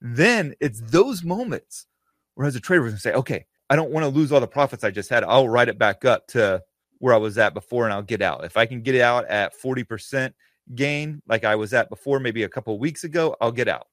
Then 0.00 0.54
it's 0.60 0.80
those 0.80 1.24
moments 1.24 1.86
where 2.34 2.46
as 2.46 2.56
a 2.56 2.60
trader, 2.60 2.82
we're 2.82 2.88
going 2.88 2.96
to 2.96 3.02
say, 3.02 3.12
okay, 3.12 3.46
I 3.68 3.76
don't 3.76 3.90
want 3.90 4.04
to 4.04 4.10
lose 4.10 4.30
all 4.30 4.40
the 4.40 4.46
profits 4.46 4.84
I 4.84 4.90
just 4.90 5.10
had. 5.10 5.24
I'll 5.24 5.48
write 5.48 5.68
it 5.68 5.78
back 5.78 6.04
up 6.04 6.26
to 6.28 6.62
where 6.98 7.14
I 7.14 7.18
was 7.18 7.38
at 7.38 7.54
before 7.54 7.84
and 7.84 7.92
I'll 7.92 8.02
get 8.02 8.22
out. 8.22 8.44
If 8.44 8.56
I 8.56 8.66
can 8.66 8.82
get 8.82 9.00
out 9.00 9.26
at 9.26 9.52
40% 9.60 10.32
gain, 10.74 11.22
like 11.26 11.44
I 11.44 11.56
was 11.56 11.74
at 11.74 11.90
before, 11.90 12.20
maybe 12.20 12.42
a 12.42 12.48
couple 12.48 12.78
weeks 12.78 13.04
ago, 13.04 13.36
I'll 13.40 13.52
get 13.52 13.68
out. 13.68 13.88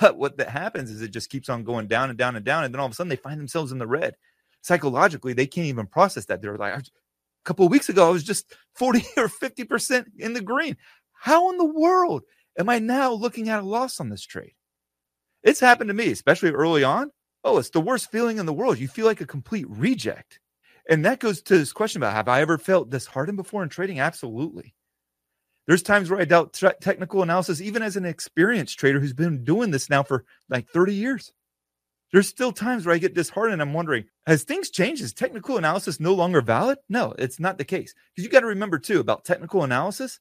But 0.00 0.18
what 0.18 0.36
that 0.38 0.48
happens 0.48 0.90
is 0.90 1.02
it 1.02 1.12
just 1.12 1.30
keeps 1.30 1.48
on 1.48 1.62
going 1.62 1.86
down 1.86 2.10
and 2.10 2.18
down 2.18 2.34
and 2.34 2.44
down. 2.44 2.64
And 2.64 2.74
then 2.74 2.80
all 2.80 2.86
of 2.86 2.92
a 2.92 2.94
sudden 2.96 3.10
they 3.10 3.16
find 3.16 3.38
themselves 3.38 3.70
in 3.70 3.78
the 3.78 3.86
red. 3.86 4.16
Psychologically, 4.60 5.34
they 5.34 5.46
can't 5.46 5.68
even 5.68 5.86
process 5.86 6.24
that. 6.24 6.42
They're 6.42 6.56
like, 6.56 6.74
a 6.74 6.82
couple 7.44 7.68
weeks 7.68 7.88
ago, 7.88 8.08
I 8.08 8.10
was 8.10 8.24
just 8.24 8.52
40 8.74 8.98
or 9.16 9.28
50% 9.28 10.06
in 10.18 10.32
the 10.32 10.40
green. 10.40 10.76
How 11.12 11.50
in 11.50 11.58
the 11.58 11.64
world 11.64 12.24
am 12.58 12.68
I 12.68 12.80
now 12.80 13.12
looking 13.12 13.48
at 13.48 13.60
a 13.60 13.66
loss 13.66 14.00
on 14.00 14.08
this 14.08 14.24
trade? 14.24 14.54
It's 15.42 15.60
happened 15.60 15.88
to 15.88 15.94
me, 15.94 16.10
especially 16.10 16.50
early 16.50 16.84
on. 16.84 17.10
Oh, 17.44 17.58
it's 17.58 17.70
the 17.70 17.80
worst 17.80 18.10
feeling 18.10 18.38
in 18.38 18.46
the 18.46 18.52
world. 18.52 18.78
You 18.78 18.88
feel 18.88 19.06
like 19.06 19.20
a 19.20 19.26
complete 19.26 19.66
reject. 19.68 20.40
And 20.88 21.04
that 21.04 21.20
goes 21.20 21.42
to 21.42 21.58
this 21.58 21.72
question 21.72 22.00
about 22.00 22.14
have 22.14 22.28
I 22.28 22.40
ever 22.40 22.58
felt 22.58 22.90
disheartened 22.90 23.36
before 23.36 23.62
in 23.62 23.68
trading? 23.68 24.00
Absolutely. 24.00 24.74
There's 25.66 25.82
times 25.82 26.10
where 26.10 26.18
I 26.18 26.24
doubt 26.24 26.54
t- 26.54 26.66
technical 26.80 27.22
analysis, 27.22 27.60
even 27.60 27.82
as 27.82 27.96
an 27.96 28.06
experienced 28.06 28.78
trader 28.78 29.00
who's 29.00 29.12
been 29.12 29.44
doing 29.44 29.70
this 29.70 29.90
now 29.90 30.02
for 30.02 30.24
like 30.48 30.66
30 30.70 30.94
years. 30.94 31.32
There's 32.10 32.26
still 32.26 32.52
times 32.52 32.86
where 32.86 32.94
I 32.94 32.98
get 32.98 33.14
disheartened. 33.14 33.60
I'm 33.60 33.74
wondering, 33.74 34.06
has 34.26 34.42
things 34.42 34.70
changed? 34.70 35.02
Is 35.02 35.12
technical 35.12 35.58
analysis 35.58 36.00
no 36.00 36.14
longer 36.14 36.40
valid? 36.40 36.78
No, 36.88 37.14
it's 37.18 37.38
not 37.38 37.58
the 37.58 37.66
case. 37.66 37.94
Because 38.14 38.24
you 38.24 38.30
got 38.30 38.40
to 38.40 38.46
remember 38.46 38.78
too 38.78 38.98
about 38.98 39.26
technical 39.26 39.62
analysis, 39.62 40.20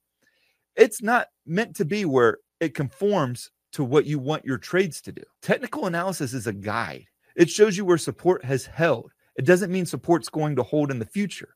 it's 0.76 1.02
not 1.02 1.28
meant 1.46 1.78
to 1.78 1.86
be 1.86 2.04
where 2.04 2.40
it 2.60 2.76
conforms 2.76 3.52
to 3.78 3.84
what 3.84 4.08
you 4.08 4.18
want 4.18 4.44
your 4.44 4.58
trades 4.58 5.02
to 5.02 5.12
do. 5.12 5.22
Technical 5.44 5.86
analysis 5.86 6.34
is 6.34 6.48
a 6.48 6.54
guide. 6.54 7.06
It 7.36 7.48
shows 7.48 7.78
you 7.78 7.86
where 7.86 8.00
support 8.00 8.44
has 8.44 8.66
held. 8.66 9.12
It 9.36 9.46
doesn't 9.46 9.72
mean 9.72 9.86
support's 9.86 10.30
going 10.30 10.56
to 10.56 10.64
hold 10.64 10.90
in 10.90 10.98
the 10.98 11.06
future, 11.06 11.56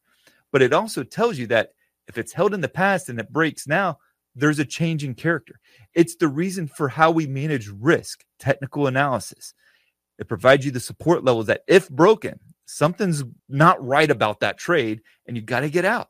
but 0.52 0.62
it 0.62 0.72
also 0.72 1.04
tells 1.04 1.40
you 1.40 1.48
that 1.48 1.72
if 2.08 2.20
it's 2.20 2.32
held 2.32 2.54
in 2.54 2.62
the 2.62 2.70
past 2.70 3.10
and 3.10 3.20
it 3.20 3.34
breaks 3.34 3.66
now, 3.66 3.98
there's 4.36 4.60
a 4.60 4.66
change 4.66 5.04
in 5.04 5.16
character. 5.16 5.60
It's 5.96 6.16
the 6.16 6.28
reason 6.28 6.68
for 6.68 6.88
how 6.88 7.10
we 7.10 7.26
manage 7.26 7.70
risk, 7.70 8.24
technical 8.38 8.86
analysis. 8.86 9.56
It 10.20 10.28
provides 10.28 10.64
you 10.64 10.70
the 10.70 10.80
support 10.80 11.24
levels 11.24 11.48
that, 11.48 11.64
if 11.68 11.90
broken, 11.90 12.40
something's 12.68 13.24
not 13.50 13.84
right 13.84 14.12
about 14.12 14.42
that 14.42 14.60
trade 14.60 15.02
and 15.26 15.36
you 15.36 15.42
got 15.42 15.62
to 15.62 15.72
get 15.72 15.86
out. 15.86 16.10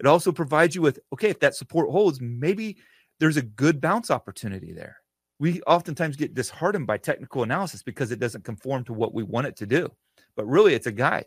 It 0.00 0.06
also 0.06 0.32
provides 0.32 0.74
you 0.74 0.82
with, 0.82 0.98
okay, 1.12 1.30
if 1.30 1.38
that 1.38 1.54
support 1.54 1.88
holds, 1.88 2.20
maybe 2.20 2.78
there's 3.20 3.36
a 3.36 3.42
good 3.42 3.80
bounce 3.80 4.10
opportunity 4.10 4.72
there. 4.72 4.96
We 5.40 5.60
oftentimes 5.62 6.14
get 6.16 6.34
disheartened 6.34 6.86
by 6.86 6.98
technical 6.98 7.42
analysis 7.42 7.82
because 7.82 8.12
it 8.12 8.20
doesn't 8.20 8.44
conform 8.44 8.84
to 8.84 8.92
what 8.92 9.14
we 9.14 9.24
want 9.24 9.48
it 9.48 9.56
to 9.56 9.66
do 9.66 9.90
but 10.36 10.46
really 10.46 10.74
it's 10.74 10.86
a 10.86 10.92
guide. 10.92 11.26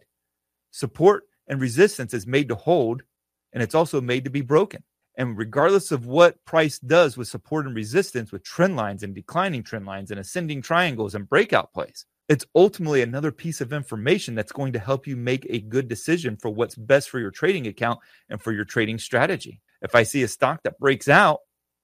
Support 0.72 1.26
and 1.48 1.62
resistance 1.62 2.14
is 2.14 2.26
made 2.26 2.50
to 2.50 2.56
hold, 2.56 3.04
and 3.54 3.62
it's 3.62 3.76
also 3.76 4.02
made 4.02 4.24
to 4.24 4.30
be 4.30 4.42
broken. 4.42 4.84
And 5.18 5.38
regardless 5.38 5.92
of 5.92 6.08
what 6.08 6.44
price 6.46 6.80
does 6.80 7.18
with 7.18 7.28
support 7.28 7.68
and 7.68 7.76
resistance, 7.76 8.32
with 8.32 8.44
trend 8.44 8.76
lines 8.76 9.04
and 9.04 9.14
declining 9.14 9.62
trend 9.62 9.86
lines 9.86 10.10
and 10.10 10.20
ascending 10.20 10.64
triangles 10.64 11.14
and 11.14 11.30
breakout 11.30 11.72
plays, 11.74 12.06
it's 12.30 12.46
ultimately 12.56 13.04
another 13.04 13.32
piece 13.32 13.62
of 13.62 13.74
information 13.74 14.34
that's 14.34 14.52
going 14.52 14.74
to 14.74 14.80
help 14.80 15.06
you 15.06 15.16
make 15.16 15.46
a 15.50 15.60
good 15.60 15.88
decision 15.88 16.36
for 16.36 16.50
what's 16.50 16.74
best 16.74 17.10
for 17.10 17.20
your 17.20 17.30
trading 17.30 17.68
account 17.68 18.00
and 18.30 18.42
for 18.42 18.52
your 18.52 18.66
trading 18.66 18.98
strategy. 18.98 19.62
If 19.84 19.94
I 19.94 20.02
see 20.02 20.24
a 20.24 20.28
stock 20.28 20.64
that 20.64 20.80
breaks 20.80 21.10
out 21.10 21.42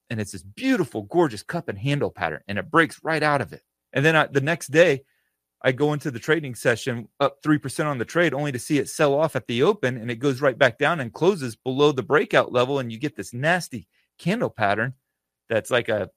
and 0.10 0.20
it's 0.20 0.32
this 0.32 0.44
beautiful, 0.44 1.04
gorgeous 1.04 1.44
cup 1.44 1.70
and 1.70 1.78
handle 1.78 2.12
pattern 2.12 2.42
and 2.48 2.58
it 2.58 2.72
breaks 2.72 3.00
right 3.04 3.24
out 3.24 3.42
of 3.42 3.54
it, 3.54 3.64
and 3.94 4.06
then 4.06 4.16
I, 4.16 4.28
the 4.28 4.42
next 4.42 4.68
day 4.68 5.04
I 5.62 5.72
go 5.74 5.94
into 5.94 6.10
the 6.10 6.20
trading 6.20 6.56
session 6.56 7.10
up 7.20 7.42
3% 7.44 7.86
on 7.86 7.98
the 7.98 8.06
trade 8.06 8.34
only 8.34 8.52
to 8.52 8.60
see 8.60 8.78
it 8.78 8.90
sell 8.90 9.14
off 9.14 9.36
at 9.36 9.48
the 9.48 9.64
open 9.64 9.98
and 9.98 10.10
it 10.10 10.16
goes 10.16 10.42
right 10.42 10.58
back 10.58 10.78
down 10.78 11.00
and 11.02 11.14
closes 11.14 11.56
below 11.56 11.92
the 11.92 12.04
breakout 12.04 12.54
level. 12.54 12.80
And 12.80 12.92
you 12.92 12.98
get 12.98 13.16
this 13.16 13.34
nasty 13.34 13.88
candle 14.18 14.50
pattern 14.50 14.94
that's 15.50 15.70
like 15.70 15.90
a 15.90 16.10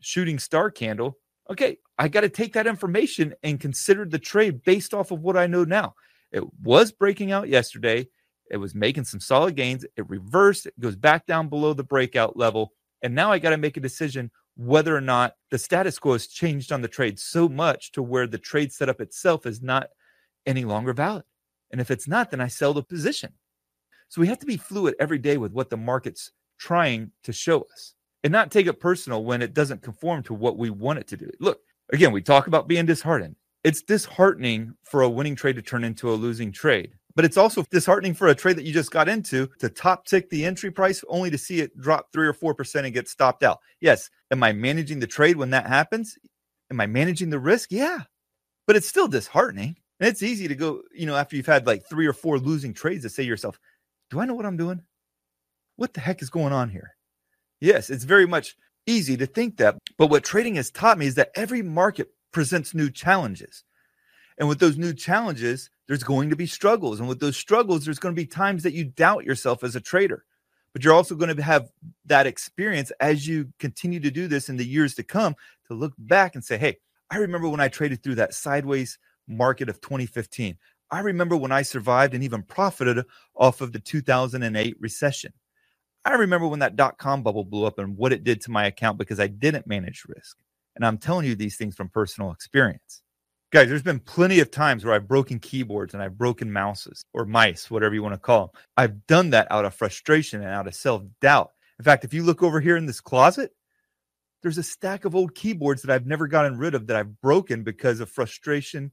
shooting 0.00 0.38
star 0.38 0.70
candle. 0.70 1.18
Okay, 1.48 1.78
I 1.98 2.08
got 2.08 2.22
to 2.22 2.28
take 2.28 2.52
that 2.54 2.66
information 2.66 3.34
and 3.42 3.60
consider 3.60 4.04
the 4.04 4.18
trade 4.18 4.64
based 4.64 4.92
off 4.92 5.10
of 5.10 5.20
what 5.20 5.36
I 5.36 5.46
know 5.46 5.64
now. 5.64 5.94
It 6.32 6.42
was 6.62 6.90
breaking 6.90 7.32
out 7.32 7.48
yesterday. 7.48 8.08
It 8.50 8.56
was 8.56 8.74
making 8.74 9.04
some 9.04 9.20
solid 9.20 9.54
gains. 9.54 9.84
It 9.96 10.08
reversed, 10.08 10.66
it 10.66 10.78
goes 10.80 10.96
back 10.96 11.26
down 11.26 11.48
below 11.48 11.74
the 11.74 11.84
breakout 11.84 12.36
level. 12.36 12.72
And 13.02 13.14
now 13.14 13.32
I 13.32 13.38
got 13.38 13.50
to 13.50 13.56
make 13.56 13.76
a 13.76 13.80
decision 13.80 14.30
whether 14.56 14.94
or 14.94 15.00
not 15.00 15.34
the 15.50 15.58
status 15.58 15.98
quo 15.98 16.12
has 16.12 16.26
changed 16.26 16.72
on 16.72 16.82
the 16.82 16.88
trade 16.88 17.18
so 17.18 17.48
much 17.48 17.92
to 17.92 18.02
where 18.02 18.26
the 18.26 18.38
trade 18.38 18.72
setup 18.72 19.00
itself 19.00 19.46
is 19.46 19.62
not 19.62 19.88
any 20.46 20.64
longer 20.64 20.92
valid. 20.92 21.24
And 21.70 21.80
if 21.80 21.90
it's 21.90 22.08
not, 22.08 22.30
then 22.30 22.40
I 22.40 22.48
sell 22.48 22.74
the 22.74 22.82
position. 22.82 23.32
So 24.08 24.20
we 24.20 24.26
have 24.26 24.40
to 24.40 24.46
be 24.46 24.56
fluid 24.56 24.96
every 24.98 25.18
day 25.18 25.36
with 25.36 25.52
what 25.52 25.70
the 25.70 25.76
market's 25.76 26.32
trying 26.58 27.12
to 27.22 27.32
show 27.32 27.60
us 27.72 27.94
and 28.22 28.32
not 28.32 28.50
take 28.50 28.66
it 28.66 28.80
personal 28.80 29.24
when 29.24 29.40
it 29.40 29.54
doesn't 29.54 29.82
conform 29.82 30.22
to 30.24 30.34
what 30.34 30.58
we 30.58 30.68
want 30.68 30.98
it 30.98 31.06
to 31.08 31.16
do. 31.16 31.30
Look, 31.38 31.60
again, 31.92 32.12
we 32.12 32.20
talk 32.20 32.46
about 32.46 32.68
being 32.68 32.86
disheartened. 32.86 33.36
It's 33.62 33.82
disheartening 33.82 34.74
for 34.82 35.02
a 35.02 35.08
winning 35.08 35.36
trade 35.36 35.56
to 35.56 35.62
turn 35.62 35.84
into 35.84 36.10
a 36.10 36.14
losing 36.14 36.52
trade. 36.52 36.94
But 37.16 37.24
it's 37.24 37.36
also 37.36 37.64
disheartening 37.70 38.14
for 38.14 38.28
a 38.28 38.34
trade 38.34 38.56
that 38.56 38.64
you 38.64 38.72
just 38.72 38.92
got 38.92 39.08
into 39.08 39.48
to 39.58 39.68
top 39.68 40.06
tick 40.06 40.30
the 40.30 40.44
entry 40.44 40.70
price 40.70 41.02
only 41.08 41.30
to 41.30 41.38
see 41.38 41.60
it 41.60 41.76
drop 41.78 42.12
three 42.12 42.26
or 42.26 42.34
4% 42.34 42.84
and 42.84 42.94
get 42.94 43.08
stopped 43.08 43.42
out. 43.42 43.58
Yes. 43.80 44.10
Am 44.30 44.42
I 44.42 44.52
managing 44.52 45.00
the 45.00 45.06
trade 45.06 45.36
when 45.36 45.50
that 45.50 45.66
happens? 45.66 46.16
Am 46.70 46.80
I 46.80 46.86
managing 46.86 47.30
the 47.30 47.38
risk? 47.38 47.72
Yeah. 47.72 48.00
But 48.66 48.76
it's 48.76 48.86
still 48.86 49.08
disheartening. 49.08 49.76
And 49.98 50.08
it's 50.08 50.22
easy 50.22 50.48
to 50.48 50.54
go, 50.54 50.82
you 50.94 51.06
know, 51.06 51.16
after 51.16 51.36
you've 51.36 51.46
had 51.46 51.66
like 51.66 51.84
three 51.88 52.06
or 52.06 52.12
four 52.12 52.38
losing 52.38 52.72
trades 52.72 53.02
to 53.02 53.10
say 53.10 53.24
to 53.24 53.28
yourself, 53.28 53.58
do 54.10 54.20
I 54.20 54.24
know 54.24 54.34
what 54.34 54.46
I'm 54.46 54.56
doing? 54.56 54.82
What 55.76 55.94
the 55.94 56.00
heck 56.00 56.22
is 56.22 56.30
going 56.30 56.52
on 56.52 56.70
here? 56.70 56.94
Yes, 57.60 57.90
it's 57.90 58.04
very 58.04 58.26
much 58.26 58.56
easy 58.86 59.16
to 59.16 59.26
think 59.26 59.58
that. 59.58 59.76
But 59.98 60.08
what 60.08 60.24
trading 60.24 60.56
has 60.56 60.70
taught 60.70 60.98
me 60.98 61.06
is 61.06 61.16
that 61.16 61.30
every 61.34 61.62
market 61.62 62.08
presents 62.32 62.74
new 62.74 62.90
challenges. 62.90 63.64
And 64.38 64.48
with 64.48 64.58
those 64.58 64.78
new 64.78 64.94
challenges, 64.94 65.68
there's 65.90 66.04
going 66.04 66.30
to 66.30 66.36
be 66.36 66.46
struggles. 66.46 67.00
And 67.00 67.08
with 67.08 67.18
those 67.18 67.36
struggles, 67.36 67.84
there's 67.84 67.98
going 67.98 68.14
to 68.14 68.22
be 68.22 68.24
times 68.24 68.62
that 68.62 68.74
you 68.74 68.84
doubt 68.84 69.24
yourself 69.24 69.64
as 69.64 69.74
a 69.74 69.80
trader. 69.80 70.24
But 70.72 70.84
you're 70.84 70.94
also 70.94 71.16
going 71.16 71.34
to 71.34 71.42
have 71.42 71.68
that 72.06 72.28
experience 72.28 72.92
as 73.00 73.26
you 73.26 73.52
continue 73.58 73.98
to 73.98 74.10
do 74.12 74.28
this 74.28 74.48
in 74.48 74.56
the 74.56 74.64
years 74.64 74.94
to 74.94 75.02
come 75.02 75.34
to 75.66 75.74
look 75.74 75.92
back 75.98 76.36
and 76.36 76.44
say, 76.44 76.58
hey, 76.58 76.76
I 77.10 77.16
remember 77.16 77.48
when 77.48 77.58
I 77.58 77.66
traded 77.66 78.04
through 78.04 78.14
that 78.14 78.34
sideways 78.34 79.00
market 79.26 79.68
of 79.68 79.80
2015. 79.80 80.56
I 80.92 81.00
remember 81.00 81.36
when 81.36 81.50
I 81.50 81.62
survived 81.62 82.14
and 82.14 82.22
even 82.22 82.44
profited 82.44 83.04
off 83.34 83.60
of 83.60 83.72
the 83.72 83.80
2008 83.80 84.76
recession. 84.78 85.32
I 86.04 86.12
remember 86.12 86.46
when 86.46 86.60
that 86.60 86.76
dot 86.76 86.98
com 86.98 87.24
bubble 87.24 87.44
blew 87.44 87.64
up 87.64 87.80
and 87.80 87.96
what 87.96 88.12
it 88.12 88.22
did 88.22 88.40
to 88.42 88.52
my 88.52 88.66
account 88.66 88.96
because 88.96 89.18
I 89.18 89.26
didn't 89.26 89.66
manage 89.66 90.04
risk. 90.06 90.36
And 90.76 90.86
I'm 90.86 90.98
telling 90.98 91.26
you 91.26 91.34
these 91.34 91.56
things 91.56 91.74
from 91.74 91.88
personal 91.88 92.30
experience. 92.30 93.02
Guys, 93.52 93.68
there's 93.68 93.82
been 93.82 93.98
plenty 93.98 94.38
of 94.38 94.52
times 94.52 94.84
where 94.84 94.94
I've 94.94 95.08
broken 95.08 95.40
keyboards 95.40 95.92
and 95.92 96.00
I've 96.00 96.16
broken 96.16 96.52
mouses 96.52 97.02
or 97.12 97.24
mice, 97.24 97.68
whatever 97.68 97.96
you 97.96 98.02
want 98.02 98.14
to 98.14 98.20
call 98.20 98.46
them. 98.46 98.62
I've 98.76 99.06
done 99.08 99.30
that 99.30 99.48
out 99.50 99.64
of 99.64 99.74
frustration 99.74 100.40
and 100.40 100.50
out 100.50 100.68
of 100.68 100.74
self 100.76 101.02
doubt. 101.20 101.50
In 101.80 101.84
fact, 101.84 102.04
if 102.04 102.14
you 102.14 102.22
look 102.22 102.44
over 102.44 102.60
here 102.60 102.76
in 102.76 102.86
this 102.86 103.00
closet, 103.00 103.52
there's 104.42 104.58
a 104.58 104.62
stack 104.62 105.04
of 105.04 105.16
old 105.16 105.34
keyboards 105.34 105.82
that 105.82 105.92
I've 105.92 106.06
never 106.06 106.28
gotten 106.28 106.58
rid 106.58 106.76
of 106.76 106.86
that 106.86 106.96
I've 106.96 107.20
broken 107.20 107.64
because 107.64 107.98
of 107.98 108.08
frustration 108.08 108.92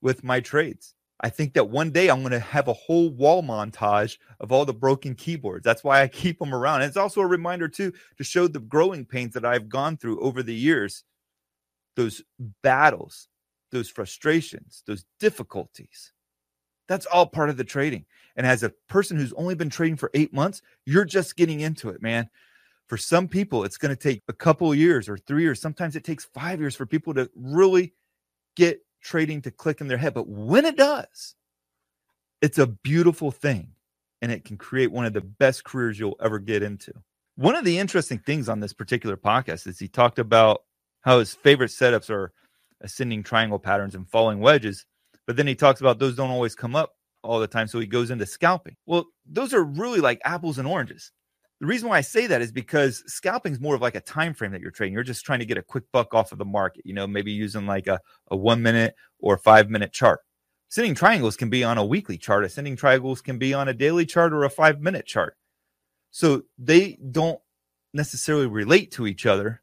with 0.00 0.24
my 0.24 0.40
trades. 0.40 0.94
I 1.20 1.28
think 1.28 1.52
that 1.52 1.68
one 1.68 1.90
day 1.90 2.08
I'm 2.08 2.20
going 2.20 2.32
to 2.32 2.38
have 2.38 2.68
a 2.68 2.72
whole 2.72 3.10
wall 3.10 3.42
montage 3.42 4.16
of 4.40 4.52
all 4.52 4.64
the 4.64 4.72
broken 4.72 5.16
keyboards. 5.16 5.64
That's 5.64 5.84
why 5.84 6.00
I 6.00 6.08
keep 6.08 6.38
them 6.38 6.54
around. 6.54 6.80
And 6.80 6.88
it's 6.88 6.96
also 6.96 7.20
a 7.20 7.26
reminder, 7.26 7.68
too, 7.68 7.92
to 8.16 8.24
show 8.24 8.48
the 8.48 8.60
growing 8.60 9.04
pains 9.04 9.34
that 9.34 9.44
I've 9.44 9.68
gone 9.68 9.98
through 9.98 10.18
over 10.20 10.42
the 10.42 10.54
years, 10.54 11.04
those 11.94 12.22
battles 12.62 13.28
those 13.70 13.88
frustrations, 13.88 14.82
those 14.86 15.04
difficulties. 15.20 16.12
That's 16.88 17.06
all 17.06 17.26
part 17.26 17.50
of 17.50 17.56
the 17.56 17.64
trading. 17.64 18.06
And 18.36 18.46
as 18.46 18.62
a 18.62 18.72
person 18.88 19.16
who's 19.16 19.32
only 19.34 19.54
been 19.54 19.70
trading 19.70 19.96
for 19.96 20.10
eight 20.14 20.32
months, 20.32 20.62
you're 20.86 21.04
just 21.04 21.36
getting 21.36 21.60
into 21.60 21.90
it, 21.90 22.00
man. 22.00 22.30
For 22.86 22.96
some 22.96 23.28
people, 23.28 23.64
it's 23.64 23.76
going 23.76 23.94
to 23.94 24.00
take 24.00 24.22
a 24.28 24.32
couple 24.32 24.74
years 24.74 25.08
or 25.08 25.18
three 25.18 25.42
years. 25.42 25.60
Sometimes 25.60 25.96
it 25.96 26.04
takes 26.04 26.24
five 26.24 26.58
years 26.58 26.74
for 26.74 26.86
people 26.86 27.12
to 27.14 27.30
really 27.34 27.92
get 28.56 28.80
trading 29.02 29.42
to 29.42 29.50
click 29.50 29.80
in 29.80 29.88
their 29.88 29.98
head. 29.98 30.14
But 30.14 30.28
when 30.28 30.64
it 30.64 30.76
does, 30.76 31.34
it's 32.40 32.58
a 32.58 32.66
beautiful 32.66 33.30
thing 33.30 33.72
and 34.22 34.32
it 34.32 34.44
can 34.44 34.56
create 34.56 34.90
one 34.90 35.04
of 35.04 35.12
the 35.12 35.20
best 35.20 35.64
careers 35.64 35.98
you'll 35.98 36.16
ever 36.22 36.38
get 36.38 36.62
into. 36.62 36.92
One 37.36 37.54
of 37.54 37.64
the 37.64 37.78
interesting 37.78 38.18
things 38.18 38.48
on 38.48 38.60
this 38.60 38.72
particular 38.72 39.16
podcast 39.16 39.66
is 39.66 39.78
he 39.78 39.88
talked 39.88 40.18
about 40.18 40.62
how 41.02 41.18
his 41.18 41.34
favorite 41.34 41.70
setups 41.70 42.10
are 42.10 42.32
ascending 42.80 43.22
triangle 43.22 43.58
patterns 43.58 43.94
and 43.94 44.08
falling 44.08 44.40
wedges. 44.40 44.86
But 45.26 45.36
then 45.36 45.46
he 45.46 45.54
talks 45.54 45.80
about 45.80 45.98
those 45.98 46.16
don't 46.16 46.30
always 46.30 46.54
come 46.54 46.76
up 46.76 46.92
all 47.22 47.40
the 47.40 47.46
time. 47.46 47.66
So 47.66 47.80
he 47.80 47.86
goes 47.86 48.10
into 48.10 48.26
scalping. 48.26 48.76
Well, 48.86 49.06
those 49.26 49.52
are 49.52 49.64
really 49.64 50.00
like 50.00 50.20
apples 50.24 50.58
and 50.58 50.66
oranges. 50.66 51.12
The 51.60 51.66
reason 51.66 51.88
why 51.88 51.98
I 51.98 52.02
say 52.02 52.28
that 52.28 52.40
is 52.40 52.52
because 52.52 53.02
scalping 53.06 53.52
is 53.52 53.60
more 53.60 53.74
of 53.74 53.82
like 53.82 53.96
a 53.96 54.00
time 54.00 54.32
frame 54.32 54.52
that 54.52 54.60
you're 54.60 54.70
trading. 54.70 54.94
You're 54.94 55.02
just 55.02 55.26
trying 55.26 55.40
to 55.40 55.46
get 55.46 55.58
a 55.58 55.62
quick 55.62 55.84
buck 55.92 56.14
off 56.14 56.30
of 56.30 56.38
the 56.38 56.44
market, 56.44 56.86
you 56.86 56.94
know, 56.94 57.06
maybe 57.06 57.32
using 57.32 57.66
like 57.66 57.88
a, 57.88 57.98
a 58.30 58.36
one 58.36 58.62
minute 58.62 58.94
or 59.18 59.36
five 59.36 59.68
minute 59.68 59.92
chart. 59.92 60.20
Ascending 60.70 60.94
triangles 60.94 61.36
can 61.36 61.50
be 61.50 61.64
on 61.64 61.78
a 61.78 61.84
weekly 61.84 62.16
chart, 62.16 62.44
ascending 62.44 62.76
triangles 62.76 63.20
can 63.20 63.38
be 63.38 63.54
on 63.54 63.68
a 63.68 63.74
daily 63.74 64.06
chart 64.06 64.32
or 64.32 64.44
a 64.44 64.50
five 64.50 64.80
minute 64.80 65.06
chart. 65.06 65.36
So 66.10 66.42
they 66.58 66.98
don't 67.10 67.40
necessarily 67.92 68.46
relate 68.46 68.92
to 68.92 69.06
each 69.06 69.26
other. 69.26 69.62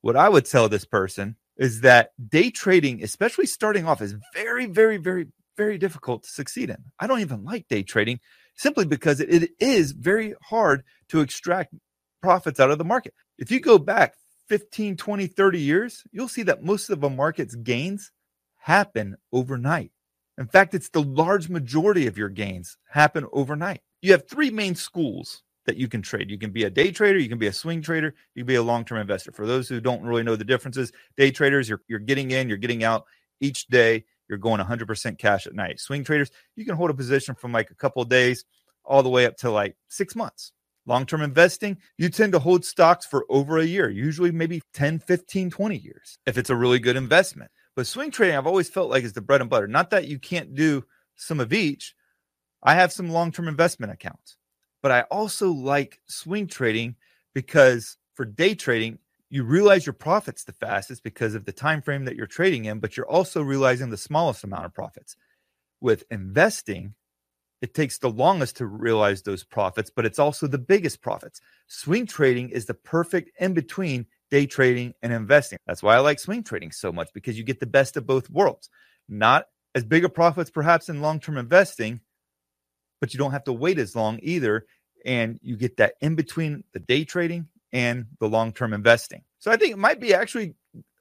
What 0.00 0.16
I 0.16 0.28
would 0.28 0.46
tell 0.46 0.68
this 0.68 0.84
person 0.84 1.36
is 1.62 1.82
that 1.82 2.10
day 2.28 2.50
trading, 2.50 3.02
especially 3.02 3.46
starting 3.46 3.86
off, 3.86 4.02
is 4.02 4.16
very, 4.34 4.66
very, 4.66 4.96
very, 4.96 5.28
very 5.56 5.78
difficult 5.78 6.24
to 6.24 6.30
succeed 6.30 6.70
in. 6.70 6.78
I 6.98 7.06
don't 7.06 7.20
even 7.20 7.44
like 7.44 7.68
day 7.68 7.84
trading 7.84 8.18
simply 8.56 8.84
because 8.84 9.20
it, 9.20 9.50
is 9.60 9.92
very 9.92 10.34
hard 10.42 10.82
to 11.10 11.20
extract 11.20 11.72
profits 12.20 12.58
out 12.58 12.72
of 12.72 12.78
the 12.78 12.84
market. 12.84 13.14
If 13.38 13.52
you 13.52 13.60
go 13.60 13.78
back 13.78 14.14
15, 14.48 14.96
20, 14.96 15.26
30 15.28 15.60
years, 15.60 16.02
you'll 16.10 16.26
see 16.26 16.42
that 16.42 16.64
most 16.64 16.90
of 16.90 17.04
a 17.04 17.10
market's 17.10 17.54
gains 17.54 18.10
happen 18.56 19.16
overnight. 19.32 19.92
In 20.38 20.46
fact, 20.46 20.74
it's 20.74 20.88
the 20.88 21.02
large 21.02 21.48
majority 21.48 22.08
of 22.08 22.18
your 22.18 22.28
gains 22.28 22.76
happen 22.88 23.26
overnight. 23.32 23.82
You 24.00 24.12
have 24.12 24.28
three 24.28 24.50
main 24.50 24.74
schools 24.74 25.42
that 25.66 25.76
you 25.76 25.88
can 25.88 26.02
trade. 26.02 26.30
You 26.30 26.38
can 26.38 26.50
be 26.50 26.64
a 26.64 26.70
day 26.70 26.90
trader, 26.90 27.18
you 27.18 27.28
can 27.28 27.38
be 27.38 27.46
a 27.46 27.52
swing 27.52 27.82
trader, 27.82 28.14
you 28.34 28.42
can 28.42 28.46
be 28.46 28.56
a 28.56 28.62
long-term 28.62 28.98
investor. 28.98 29.32
For 29.32 29.46
those 29.46 29.68
who 29.68 29.80
don't 29.80 30.02
really 30.02 30.22
know 30.22 30.36
the 30.36 30.44
differences, 30.44 30.92
day 31.16 31.30
traders, 31.30 31.68
you're, 31.68 31.82
you're 31.88 31.98
getting 31.98 32.30
in, 32.30 32.48
you're 32.48 32.58
getting 32.58 32.84
out 32.84 33.04
each 33.40 33.66
day, 33.68 34.04
you're 34.28 34.38
going 34.38 34.60
100% 34.60 35.18
cash 35.18 35.46
at 35.46 35.54
night. 35.54 35.80
Swing 35.80 36.04
traders, 36.04 36.30
you 36.56 36.64
can 36.64 36.76
hold 36.76 36.90
a 36.90 36.94
position 36.94 37.34
from 37.34 37.52
like 37.52 37.70
a 37.70 37.74
couple 37.74 38.02
of 38.02 38.08
days 38.08 38.44
all 38.84 39.02
the 39.02 39.08
way 39.08 39.26
up 39.26 39.36
to 39.38 39.50
like 39.50 39.76
six 39.88 40.16
months. 40.16 40.52
Long 40.84 41.06
term 41.06 41.22
investing, 41.22 41.78
you 41.96 42.08
tend 42.08 42.32
to 42.32 42.40
hold 42.40 42.64
stocks 42.64 43.06
for 43.06 43.24
over 43.28 43.58
a 43.58 43.64
year, 43.64 43.88
usually 43.88 44.32
maybe 44.32 44.62
10, 44.74 44.98
15, 44.98 45.50
20 45.50 45.76
years, 45.76 46.18
if 46.26 46.36
it's 46.36 46.50
a 46.50 46.56
really 46.56 46.80
good 46.80 46.96
investment. 46.96 47.50
But 47.76 47.86
swing 47.86 48.10
trading, 48.10 48.36
I've 48.36 48.46
always 48.46 48.68
felt 48.68 48.90
like 48.90 49.04
is 49.04 49.12
the 49.12 49.20
bread 49.20 49.40
and 49.40 49.48
butter. 49.48 49.68
Not 49.68 49.90
that 49.90 50.08
you 50.08 50.18
can't 50.18 50.54
do 50.54 50.84
some 51.14 51.40
of 51.40 51.52
each. 51.52 51.94
I 52.62 52.74
have 52.74 52.92
some 52.92 53.10
long 53.10 53.32
term 53.32 53.48
investment 53.48 53.92
accounts, 53.92 54.36
but 54.82 54.90
I 54.90 55.02
also 55.02 55.50
like 55.50 56.00
swing 56.06 56.46
trading 56.46 56.96
because 57.34 57.96
for 58.14 58.24
day 58.24 58.54
trading, 58.54 58.98
you 59.30 59.44
realize 59.44 59.86
your 59.86 59.94
profits 59.94 60.44
the 60.44 60.52
fastest 60.52 61.02
because 61.02 61.34
of 61.34 61.46
the 61.46 61.52
time 61.52 61.80
frame 61.80 62.04
that 62.04 62.16
you're 62.16 62.26
trading 62.26 62.66
in, 62.66 62.80
but 62.80 62.96
you're 62.96 63.08
also 63.08 63.40
realizing 63.40 63.88
the 63.88 63.96
smallest 63.96 64.44
amount 64.44 64.66
of 64.66 64.74
profits. 64.74 65.16
With 65.80 66.04
investing, 66.10 66.94
it 67.62 67.74
takes 67.74 67.98
the 67.98 68.10
longest 68.10 68.56
to 68.58 68.66
realize 68.66 69.22
those 69.22 69.44
profits, 69.44 69.88
but 69.88 70.04
it's 70.04 70.18
also 70.18 70.46
the 70.46 70.58
biggest 70.58 71.00
profits. 71.00 71.40
Swing 71.68 72.06
trading 72.06 72.50
is 72.50 72.66
the 72.66 72.74
perfect 72.74 73.30
in 73.40 73.54
between 73.54 74.06
day 74.30 74.46
trading 74.46 74.94
and 75.02 75.12
investing. 75.12 75.58
That's 75.66 75.82
why 75.82 75.94
I 75.94 76.00
like 76.00 76.18
swing 76.18 76.42
trading 76.42 76.72
so 76.72 76.92
much 76.92 77.08
because 77.14 77.38
you 77.38 77.44
get 77.44 77.60
the 77.60 77.66
best 77.66 77.96
of 77.96 78.06
both 78.06 78.28
worlds. 78.28 78.68
Not 79.08 79.46
as 79.74 79.84
big 79.84 80.04
of 80.04 80.12
profits, 80.12 80.50
perhaps, 80.50 80.88
in 80.88 81.00
long 81.00 81.20
term 81.20 81.38
investing, 81.38 82.00
but 83.02 83.12
you 83.12 83.18
don't 83.18 83.32
have 83.32 83.44
to 83.44 83.52
wait 83.52 83.78
as 83.78 83.94
long 83.94 84.18
either. 84.22 84.64
And 85.04 85.38
you 85.42 85.56
get 85.56 85.76
that 85.78 85.94
in 86.00 86.14
between 86.14 86.62
the 86.72 86.78
day 86.78 87.04
trading 87.04 87.48
and 87.72 88.06
the 88.20 88.28
long 88.28 88.52
term 88.52 88.72
investing. 88.72 89.24
So 89.40 89.50
I 89.50 89.56
think 89.56 89.72
it 89.72 89.78
might 89.78 90.00
be 90.00 90.14
actually 90.14 90.54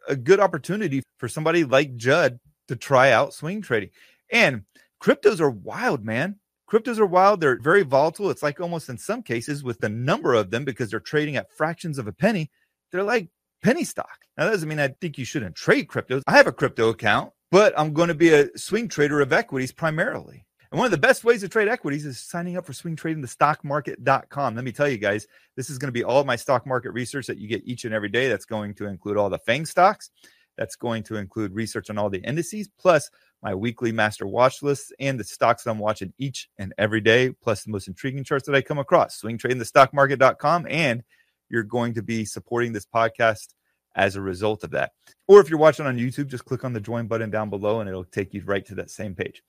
a 0.10 0.16
good 0.16 0.40
opportunity 0.40 1.04
for 1.18 1.30
somebody 1.30 1.64
like 1.64 1.96
Judd 1.96 2.40
to 2.68 2.76
try 2.76 3.12
out 3.12 3.36
swing 3.36 3.62
trading. 3.62 3.92
And 4.32 4.64
cryptos 5.02 5.40
are 5.40 5.52
wild, 5.52 6.04
man. 6.04 6.38
Cryptos 6.70 6.98
are 6.98 7.06
wild. 7.06 7.40
They're 7.40 7.60
very 7.60 7.84
volatile. 7.84 8.32
It's 8.32 8.42
like 8.42 8.60
almost 8.60 8.90
in 8.90 8.98
some 8.98 9.22
cases 9.22 9.64
with 9.64 9.80
the 9.80 9.90
number 9.90 10.34
of 10.34 10.50
them 10.50 10.66
because 10.66 10.90
they're 10.90 11.00
trading 11.00 11.36
at 11.36 11.52
fractions 11.52 12.00
of 12.00 12.08
a 12.08 12.14
penny 12.14 12.50
they're 12.92 13.04
like 13.04 13.30
penny 13.64 13.84
stock. 13.84 14.20
Now, 14.38 14.46
that 14.46 14.52
doesn't 14.52 14.70
mean 14.70 14.80
I 14.80 14.90
think 14.90 15.18
you 15.18 15.26
shouldn't 15.26 15.56
trade 15.56 15.88
cryptos. 15.88 16.22
I 16.28 16.38
have 16.38 16.48
a 16.48 16.52
crypto 16.52 16.90
account, 16.90 17.32
but 17.50 17.74
I'm 17.78 17.94
going 17.94 18.10
to 18.10 18.16
be 18.16 18.34
a 18.34 18.50
swing 18.58 18.88
trader 18.88 19.22
of 19.22 19.34
equities 19.34 19.72
primarily. 19.72 20.46
And 20.72 20.78
one 20.78 20.86
of 20.86 20.92
the 20.92 20.98
best 20.98 21.26
ways 21.26 21.42
to 21.42 21.50
trade 21.50 21.68
equities 21.68 22.06
is 22.06 22.18
signing 22.18 22.56
up 22.56 22.66
for 22.66 22.72
swing 22.72 22.96
trading 22.96 23.22
the 23.22 23.28
stockmarket.com. 23.28 24.56
Let 24.56 24.64
me 24.64 24.72
tell 24.72 24.88
you 24.88 24.98
guys, 24.98 25.28
this 25.58 25.70
is 25.70 25.78
going 25.78 25.90
to 25.90 25.94
be 25.94 26.06
all 26.06 26.24
my 26.24 26.38
stock 26.38 26.66
market 26.66 26.92
research 26.92 27.28
that 27.28 27.38
you 27.38 27.50
get 27.50 27.66
each 27.66 27.84
and 27.84 27.94
every 27.94 28.08
day. 28.08 28.30
That's 28.30 28.46
going 28.46 28.74
to 28.76 28.86
include 28.86 29.18
all 29.18 29.30
the 29.30 29.40
FANG 29.40 29.66
stocks. 29.66 30.12
That's 30.58 30.78
going 30.78 31.04
to 31.04 31.18
include 31.18 31.54
research 31.54 31.90
on 31.90 31.98
all 31.98 32.10
the 32.10 32.20
indices, 32.20 32.70
plus 32.80 33.10
my 33.42 33.54
weekly 33.54 33.92
master 33.92 34.26
watch 34.26 34.62
lists 34.62 34.94
and 35.00 35.20
the 35.20 35.24
stocks 35.24 35.64
that 35.64 35.72
I'm 35.72 35.80
watching 35.80 36.14
each 36.18 36.50
and 36.58 36.74
every 36.78 37.02
day, 37.02 37.32
plus 37.32 37.64
the 37.64 37.72
most 37.72 37.88
intriguing 37.88 38.24
charts 38.24 38.46
that 38.46 38.56
I 38.56 38.62
come 38.62 38.80
across. 38.80 39.16
Swing 39.16 39.38
trading 39.38 39.58
the 39.58 39.66
stockmarket.com 39.66 40.68
and 40.70 41.04
you're 41.50 41.64
going 41.64 41.96
to 41.96 42.02
be 42.02 42.24
supporting 42.24 42.72
this 42.72 42.86
podcast 42.86 43.56
as 43.96 44.16
a 44.16 44.22
result 44.22 44.64
of 44.64 44.72
that. 44.72 44.94
Or 45.28 45.42
if 45.42 45.50
you're 45.50 45.60
watching 45.60 45.86
on 45.86 45.98
YouTube, 45.98 46.28
just 46.28 46.46
click 46.46 46.64
on 46.64 46.72
the 46.72 46.80
join 46.80 47.08
button 47.08 47.30
down 47.30 47.50
below 47.50 47.82
and 47.82 47.90
it'll 47.90 48.06
take 48.06 48.34
you 48.34 48.42
right 48.46 48.66
to 48.68 48.76
that 48.76 48.90
same 48.90 49.16
page. 49.16 49.44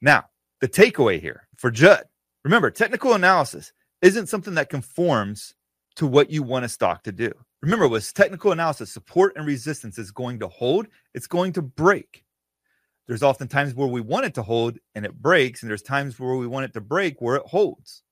Now, 0.00 0.24
the 0.64 0.68
takeaway 0.68 1.20
here 1.20 1.46
for 1.58 1.70
Judd 1.70 2.04
remember, 2.42 2.70
technical 2.70 3.12
analysis 3.12 3.74
isn't 4.00 4.30
something 4.30 4.54
that 4.54 4.70
conforms 4.70 5.54
to 5.96 6.06
what 6.06 6.30
you 6.30 6.42
want 6.42 6.64
a 6.64 6.70
stock 6.70 7.02
to 7.02 7.12
do. 7.12 7.30
Remember, 7.60 7.86
with 7.86 8.14
technical 8.14 8.50
analysis, 8.50 8.90
support 8.90 9.34
and 9.36 9.46
resistance 9.46 9.98
is 9.98 10.10
going 10.10 10.38
to 10.38 10.48
hold, 10.48 10.86
it's 11.12 11.26
going 11.26 11.52
to 11.52 11.60
break. 11.60 12.24
There's 13.06 13.22
often 13.22 13.46
times 13.46 13.74
where 13.74 13.88
we 13.88 14.00
want 14.00 14.24
it 14.24 14.32
to 14.36 14.42
hold 14.42 14.78
and 14.94 15.04
it 15.04 15.20
breaks, 15.20 15.60
and 15.60 15.68
there's 15.68 15.82
times 15.82 16.18
where 16.18 16.36
we 16.36 16.46
want 16.46 16.64
it 16.64 16.72
to 16.72 16.80
break 16.80 17.20
where 17.20 17.36
it 17.36 17.44
holds. 17.44 18.02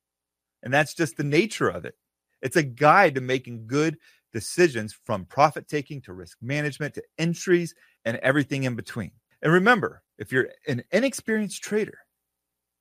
And 0.62 0.74
that's 0.74 0.92
just 0.92 1.16
the 1.16 1.24
nature 1.24 1.70
of 1.70 1.86
it. 1.86 1.94
It's 2.42 2.56
a 2.56 2.62
guide 2.62 3.14
to 3.14 3.22
making 3.22 3.66
good 3.66 3.96
decisions 4.30 4.92
from 4.92 5.24
profit 5.24 5.68
taking 5.68 6.02
to 6.02 6.12
risk 6.12 6.36
management 6.42 6.92
to 6.96 7.02
entries 7.16 7.74
and 8.04 8.18
everything 8.18 8.64
in 8.64 8.76
between. 8.76 9.12
And 9.40 9.50
remember, 9.50 10.02
if 10.18 10.30
you're 10.30 10.50
an 10.68 10.82
inexperienced 10.92 11.62
trader, 11.62 11.96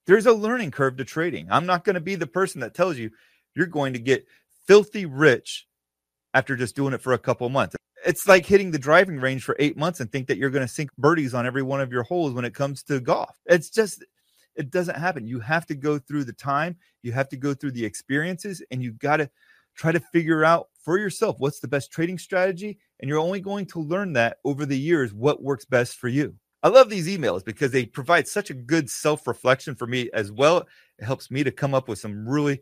there's 0.07 0.25
a 0.25 0.33
learning 0.33 0.71
curve 0.71 0.97
to 0.97 1.05
trading. 1.05 1.47
I'm 1.49 1.65
not 1.65 1.83
going 1.83 1.95
to 1.95 2.01
be 2.01 2.15
the 2.15 2.27
person 2.27 2.61
that 2.61 2.73
tells 2.73 2.97
you 2.97 3.11
you're 3.55 3.67
going 3.67 3.93
to 3.93 3.99
get 3.99 4.25
filthy 4.67 5.05
rich 5.05 5.67
after 6.33 6.55
just 6.55 6.75
doing 6.75 6.93
it 6.93 7.01
for 7.01 7.13
a 7.13 7.19
couple 7.19 7.47
months. 7.49 7.75
It's 8.05 8.27
like 8.27 8.45
hitting 8.45 8.71
the 8.71 8.79
driving 8.79 9.19
range 9.19 9.43
for 9.43 9.55
eight 9.59 9.77
months 9.77 9.99
and 9.99 10.11
think 10.11 10.27
that 10.27 10.37
you're 10.37 10.49
going 10.49 10.65
to 10.65 10.73
sink 10.73 10.89
birdies 10.97 11.33
on 11.33 11.45
every 11.45 11.61
one 11.61 11.81
of 11.81 11.91
your 11.91 12.03
holes 12.03 12.33
when 12.33 12.45
it 12.45 12.55
comes 12.55 12.81
to 12.83 12.99
golf. 12.99 13.37
It's 13.45 13.69
just, 13.69 14.03
it 14.55 14.71
doesn't 14.71 14.97
happen. 14.97 15.27
You 15.27 15.39
have 15.39 15.65
to 15.67 15.75
go 15.75 15.99
through 15.99 16.23
the 16.23 16.33
time, 16.33 16.77
you 17.03 17.11
have 17.11 17.29
to 17.29 17.37
go 17.37 17.53
through 17.53 17.71
the 17.71 17.85
experiences, 17.85 18.63
and 18.71 18.81
you 18.81 18.93
got 18.93 19.17
to 19.17 19.29
try 19.75 19.91
to 19.91 19.99
figure 19.99 20.43
out 20.43 20.69
for 20.83 20.97
yourself 20.97 21.35
what's 21.39 21.59
the 21.59 21.67
best 21.67 21.91
trading 21.91 22.17
strategy. 22.17 22.79
And 22.99 23.07
you're 23.07 23.19
only 23.19 23.39
going 23.39 23.67
to 23.67 23.79
learn 23.79 24.13
that 24.13 24.37
over 24.45 24.65
the 24.65 24.77
years 24.77 25.13
what 25.13 25.43
works 25.43 25.65
best 25.65 25.97
for 25.97 26.07
you. 26.07 26.35
I 26.63 26.69
love 26.69 26.89
these 26.89 27.07
emails 27.07 27.43
because 27.43 27.71
they 27.71 27.85
provide 27.85 28.27
such 28.27 28.49
a 28.49 28.53
good 28.53 28.89
self 28.89 29.27
reflection 29.27 29.75
for 29.75 29.87
me 29.87 30.09
as 30.13 30.31
well. 30.31 30.67
It 30.99 31.05
helps 31.05 31.31
me 31.31 31.43
to 31.43 31.51
come 31.51 31.73
up 31.73 31.87
with 31.87 31.99
some 31.99 32.27
really 32.27 32.61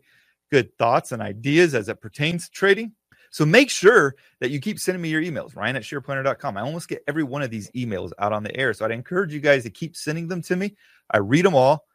good 0.50 0.76
thoughts 0.78 1.12
and 1.12 1.22
ideas 1.22 1.74
as 1.74 1.88
it 1.88 2.00
pertains 2.00 2.46
to 2.46 2.50
trading. 2.50 2.92
So 3.30 3.46
make 3.46 3.70
sure 3.70 4.16
that 4.40 4.50
you 4.50 4.58
keep 4.58 4.80
sending 4.80 5.00
me 5.00 5.08
your 5.08 5.22
emails, 5.22 5.54
Ryan 5.54 5.76
at 5.76 5.82
shareplanner.com. 5.82 6.56
I 6.56 6.62
almost 6.62 6.88
get 6.88 7.04
every 7.06 7.22
one 7.22 7.42
of 7.42 7.50
these 7.50 7.70
emails 7.72 8.10
out 8.18 8.32
on 8.32 8.42
the 8.42 8.56
air. 8.56 8.74
So 8.74 8.84
I'd 8.84 8.90
encourage 8.90 9.32
you 9.32 9.38
guys 9.40 9.62
to 9.62 9.70
keep 9.70 9.94
sending 9.96 10.26
them 10.26 10.42
to 10.42 10.56
me. 10.56 10.74
I 11.10 11.18
read 11.18 11.44
them 11.44 11.54
all. 11.54 11.86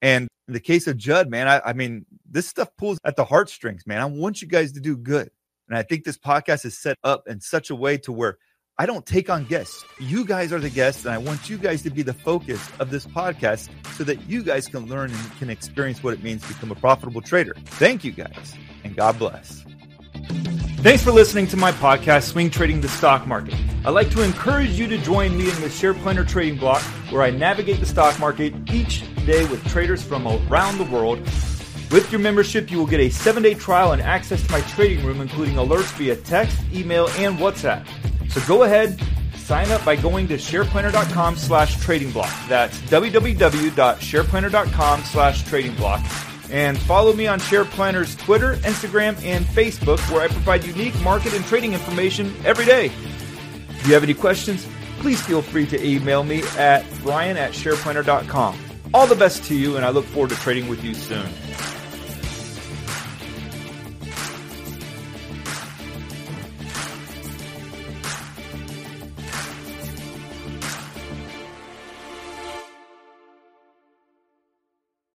And 0.00 0.28
in 0.46 0.54
the 0.54 0.60
case 0.60 0.86
of 0.86 0.96
Judd, 0.96 1.28
man, 1.28 1.48
I, 1.48 1.60
I 1.64 1.72
mean, 1.72 2.06
this 2.30 2.46
stuff 2.46 2.68
pulls 2.78 2.98
at 3.04 3.16
the 3.16 3.24
heartstrings, 3.24 3.84
man. 3.86 4.00
I 4.00 4.04
want 4.04 4.40
you 4.40 4.46
guys 4.46 4.72
to 4.72 4.80
do 4.80 4.96
good. 4.96 5.30
And 5.68 5.76
I 5.76 5.82
think 5.82 6.04
this 6.04 6.18
podcast 6.18 6.64
is 6.64 6.78
set 6.78 6.96
up 7.02 7.26
in 7.26 7.40
such 7.40 7.70
a 7.70 7.74
way 7.74 7.98
to 7.98 8.12
where 8.12 8.38
I 8.78 8.84
don't 8.84 9.06
take 9.06 9.30
on 9.30 9.46
guests. 9.46 9.86
You 9.98 10.26
guys 10.26 10.52
are 10.52 10.60
the 10.60 10.68
guests, 10.68 11.06
and 11.06 11.14
I 11.14 11.16
want 11.16 11.48
you 11.48 11.56
guys 11.56 11.80
to 11.82 11.90
be 11.90 12.02
the 12.02 12.12
focus 12.12 12.68
of 12.78 12.90
this 12.90 13.06
podcast 13.06 13.70
so 13.94 14.04
that 14.04 14.28
you 14.28 14.42
guys 14.42 14.66
can 14.66 14.86
learn 14.86 15.10
and 15.10 15.36
can 15.38 15.48
experience 15.48 16.02
what 16.02 16.12
it 16.12 16.22
means 16.22 16.42
to 16.42 16.48
become 16.48 16.70
a 16.70 16.74
profitable 16.74 17.22
trader. 17.22 17.56
Thank 17.64 18.04
you 18.04 18.12
guys, 18.12 18.54
and 18.84 18.94
God 18.94 19.18
bless. 19.18 19.64
Thanks 20.80 21.02
for 21.02 21.10
listening 21.10 21.46
to 21.48 21.56
my 21.56 21.72
podcast, 21.72 22.24
Swing 22.24 22.50
Trading 22.50 22.82
the 22.82 22.88
Stock 22.88 23.26
Market. 23.26 23.54
I'd 23.86 23.90
like 23.90 24.10
to 24.10 24.20
encourage 24.20 24.78
you 24.78 24.86
to 24.88 24.98
join 24.98 25.38
me 25.38 25.48
in 25.50 25.60
the 25.62 25.70
Share 25.70 25.94
Planner 25.94 26.24
Trading 26.24 26.58
Block, 26.58 26.82
where 27.10 27.22
I 27.22 27.30
navigate 27.30 27.80
the 27.80 27.86
stock 27.86 28.20
market 28.20 28.52
each 28.70 29.04
day 29.24 29.46
with 29.46 29.66
traders 29.68 30.02
from 30.02 30.28
around 30.28 30.76
the 30.76 30.84
world. 30.84 31.20
With 31.90 32.08
your 32.12 32.20
membership, 32.20 32.70
you 32.70 32.76
will 32.76 32.86
get 32.86 33.00
a 33.00 33.08
seven 33.08 33.42
day 33.42 33.54
trial 33.54 33.92
and 33.92 34.02
access 34.02 34.44
to 34.44 34.52
my 34.52 34.60
trading 34.62 35.02
room, 35.06 35.22
including 35.22 35.54
alerts 35.54 35.90
via 35.94 36.16
text, 36.16 36.58
email, 36.74 37.08
and 37.16 37.38
WhatsApp. 37.38 37.86
So 38.36 38.46
go 38.46 38.62
ahead, 38.64 39.00
sign 39.36 39.70
up 39.70 39.82
by 39.82 39.96
going 39.96 40.28
to 40.28 40.34
shareplanner.com 40.34 41.36
slash 41.36 41.80
trading 41.80 42.10
block. 42.10 42.30
That's 42.50 42.78
www.shareplanner.com 42.82 45.04
slash 45.04 45.42
trading 45.44 45.74
block 45.76 46.04
and 46.50 46.78
follow 46.78 47.14
me 47.14 47.26
on 47.26 47.40
SharePlanner's 47.40 48.14
Twitter, 48.16 48.56
Instagram, 48.56 49.16
and 49.24 49.46
Facebook, 49.46 49.98
where 50.12 50.20
I 50.20 50.28
provide 50.28 50.64
unique 50.64 51.00
market 51.00 51.32
and 51.32 51.42
trading 51.46 51.72
information 51.72 52.34
every 52.44 52.66
day. 52.66 52.92
If 53.70 53.86
you 53.86 53.94
have 53.94 54.02
any 54.02 54.12
questions, 54.12 54.68
please 54.98 55.22
feel 55.22 55.40
free 55.40 55.64
to 55.68 55.82
email 55.82 56.22
me 56.22 56.42
at 56.58 56.84
ryan 57.02 57.38
at 57.38 57.52
shareplanner.com. 57.52 58.58
All 58.92 59.06
the 59.06 59.16
best 59.16 59.44
to 59.44 59.54
you, 59.54 59.76
and 59.76 59.84
I 59.84 59.88
look 59.88 60.04
forward 60.04 60.28
to 60.30 60.36
trading 60.36 60.68
with 60.68 60.84
you 60.84 60.92
soon. 60.92 61.26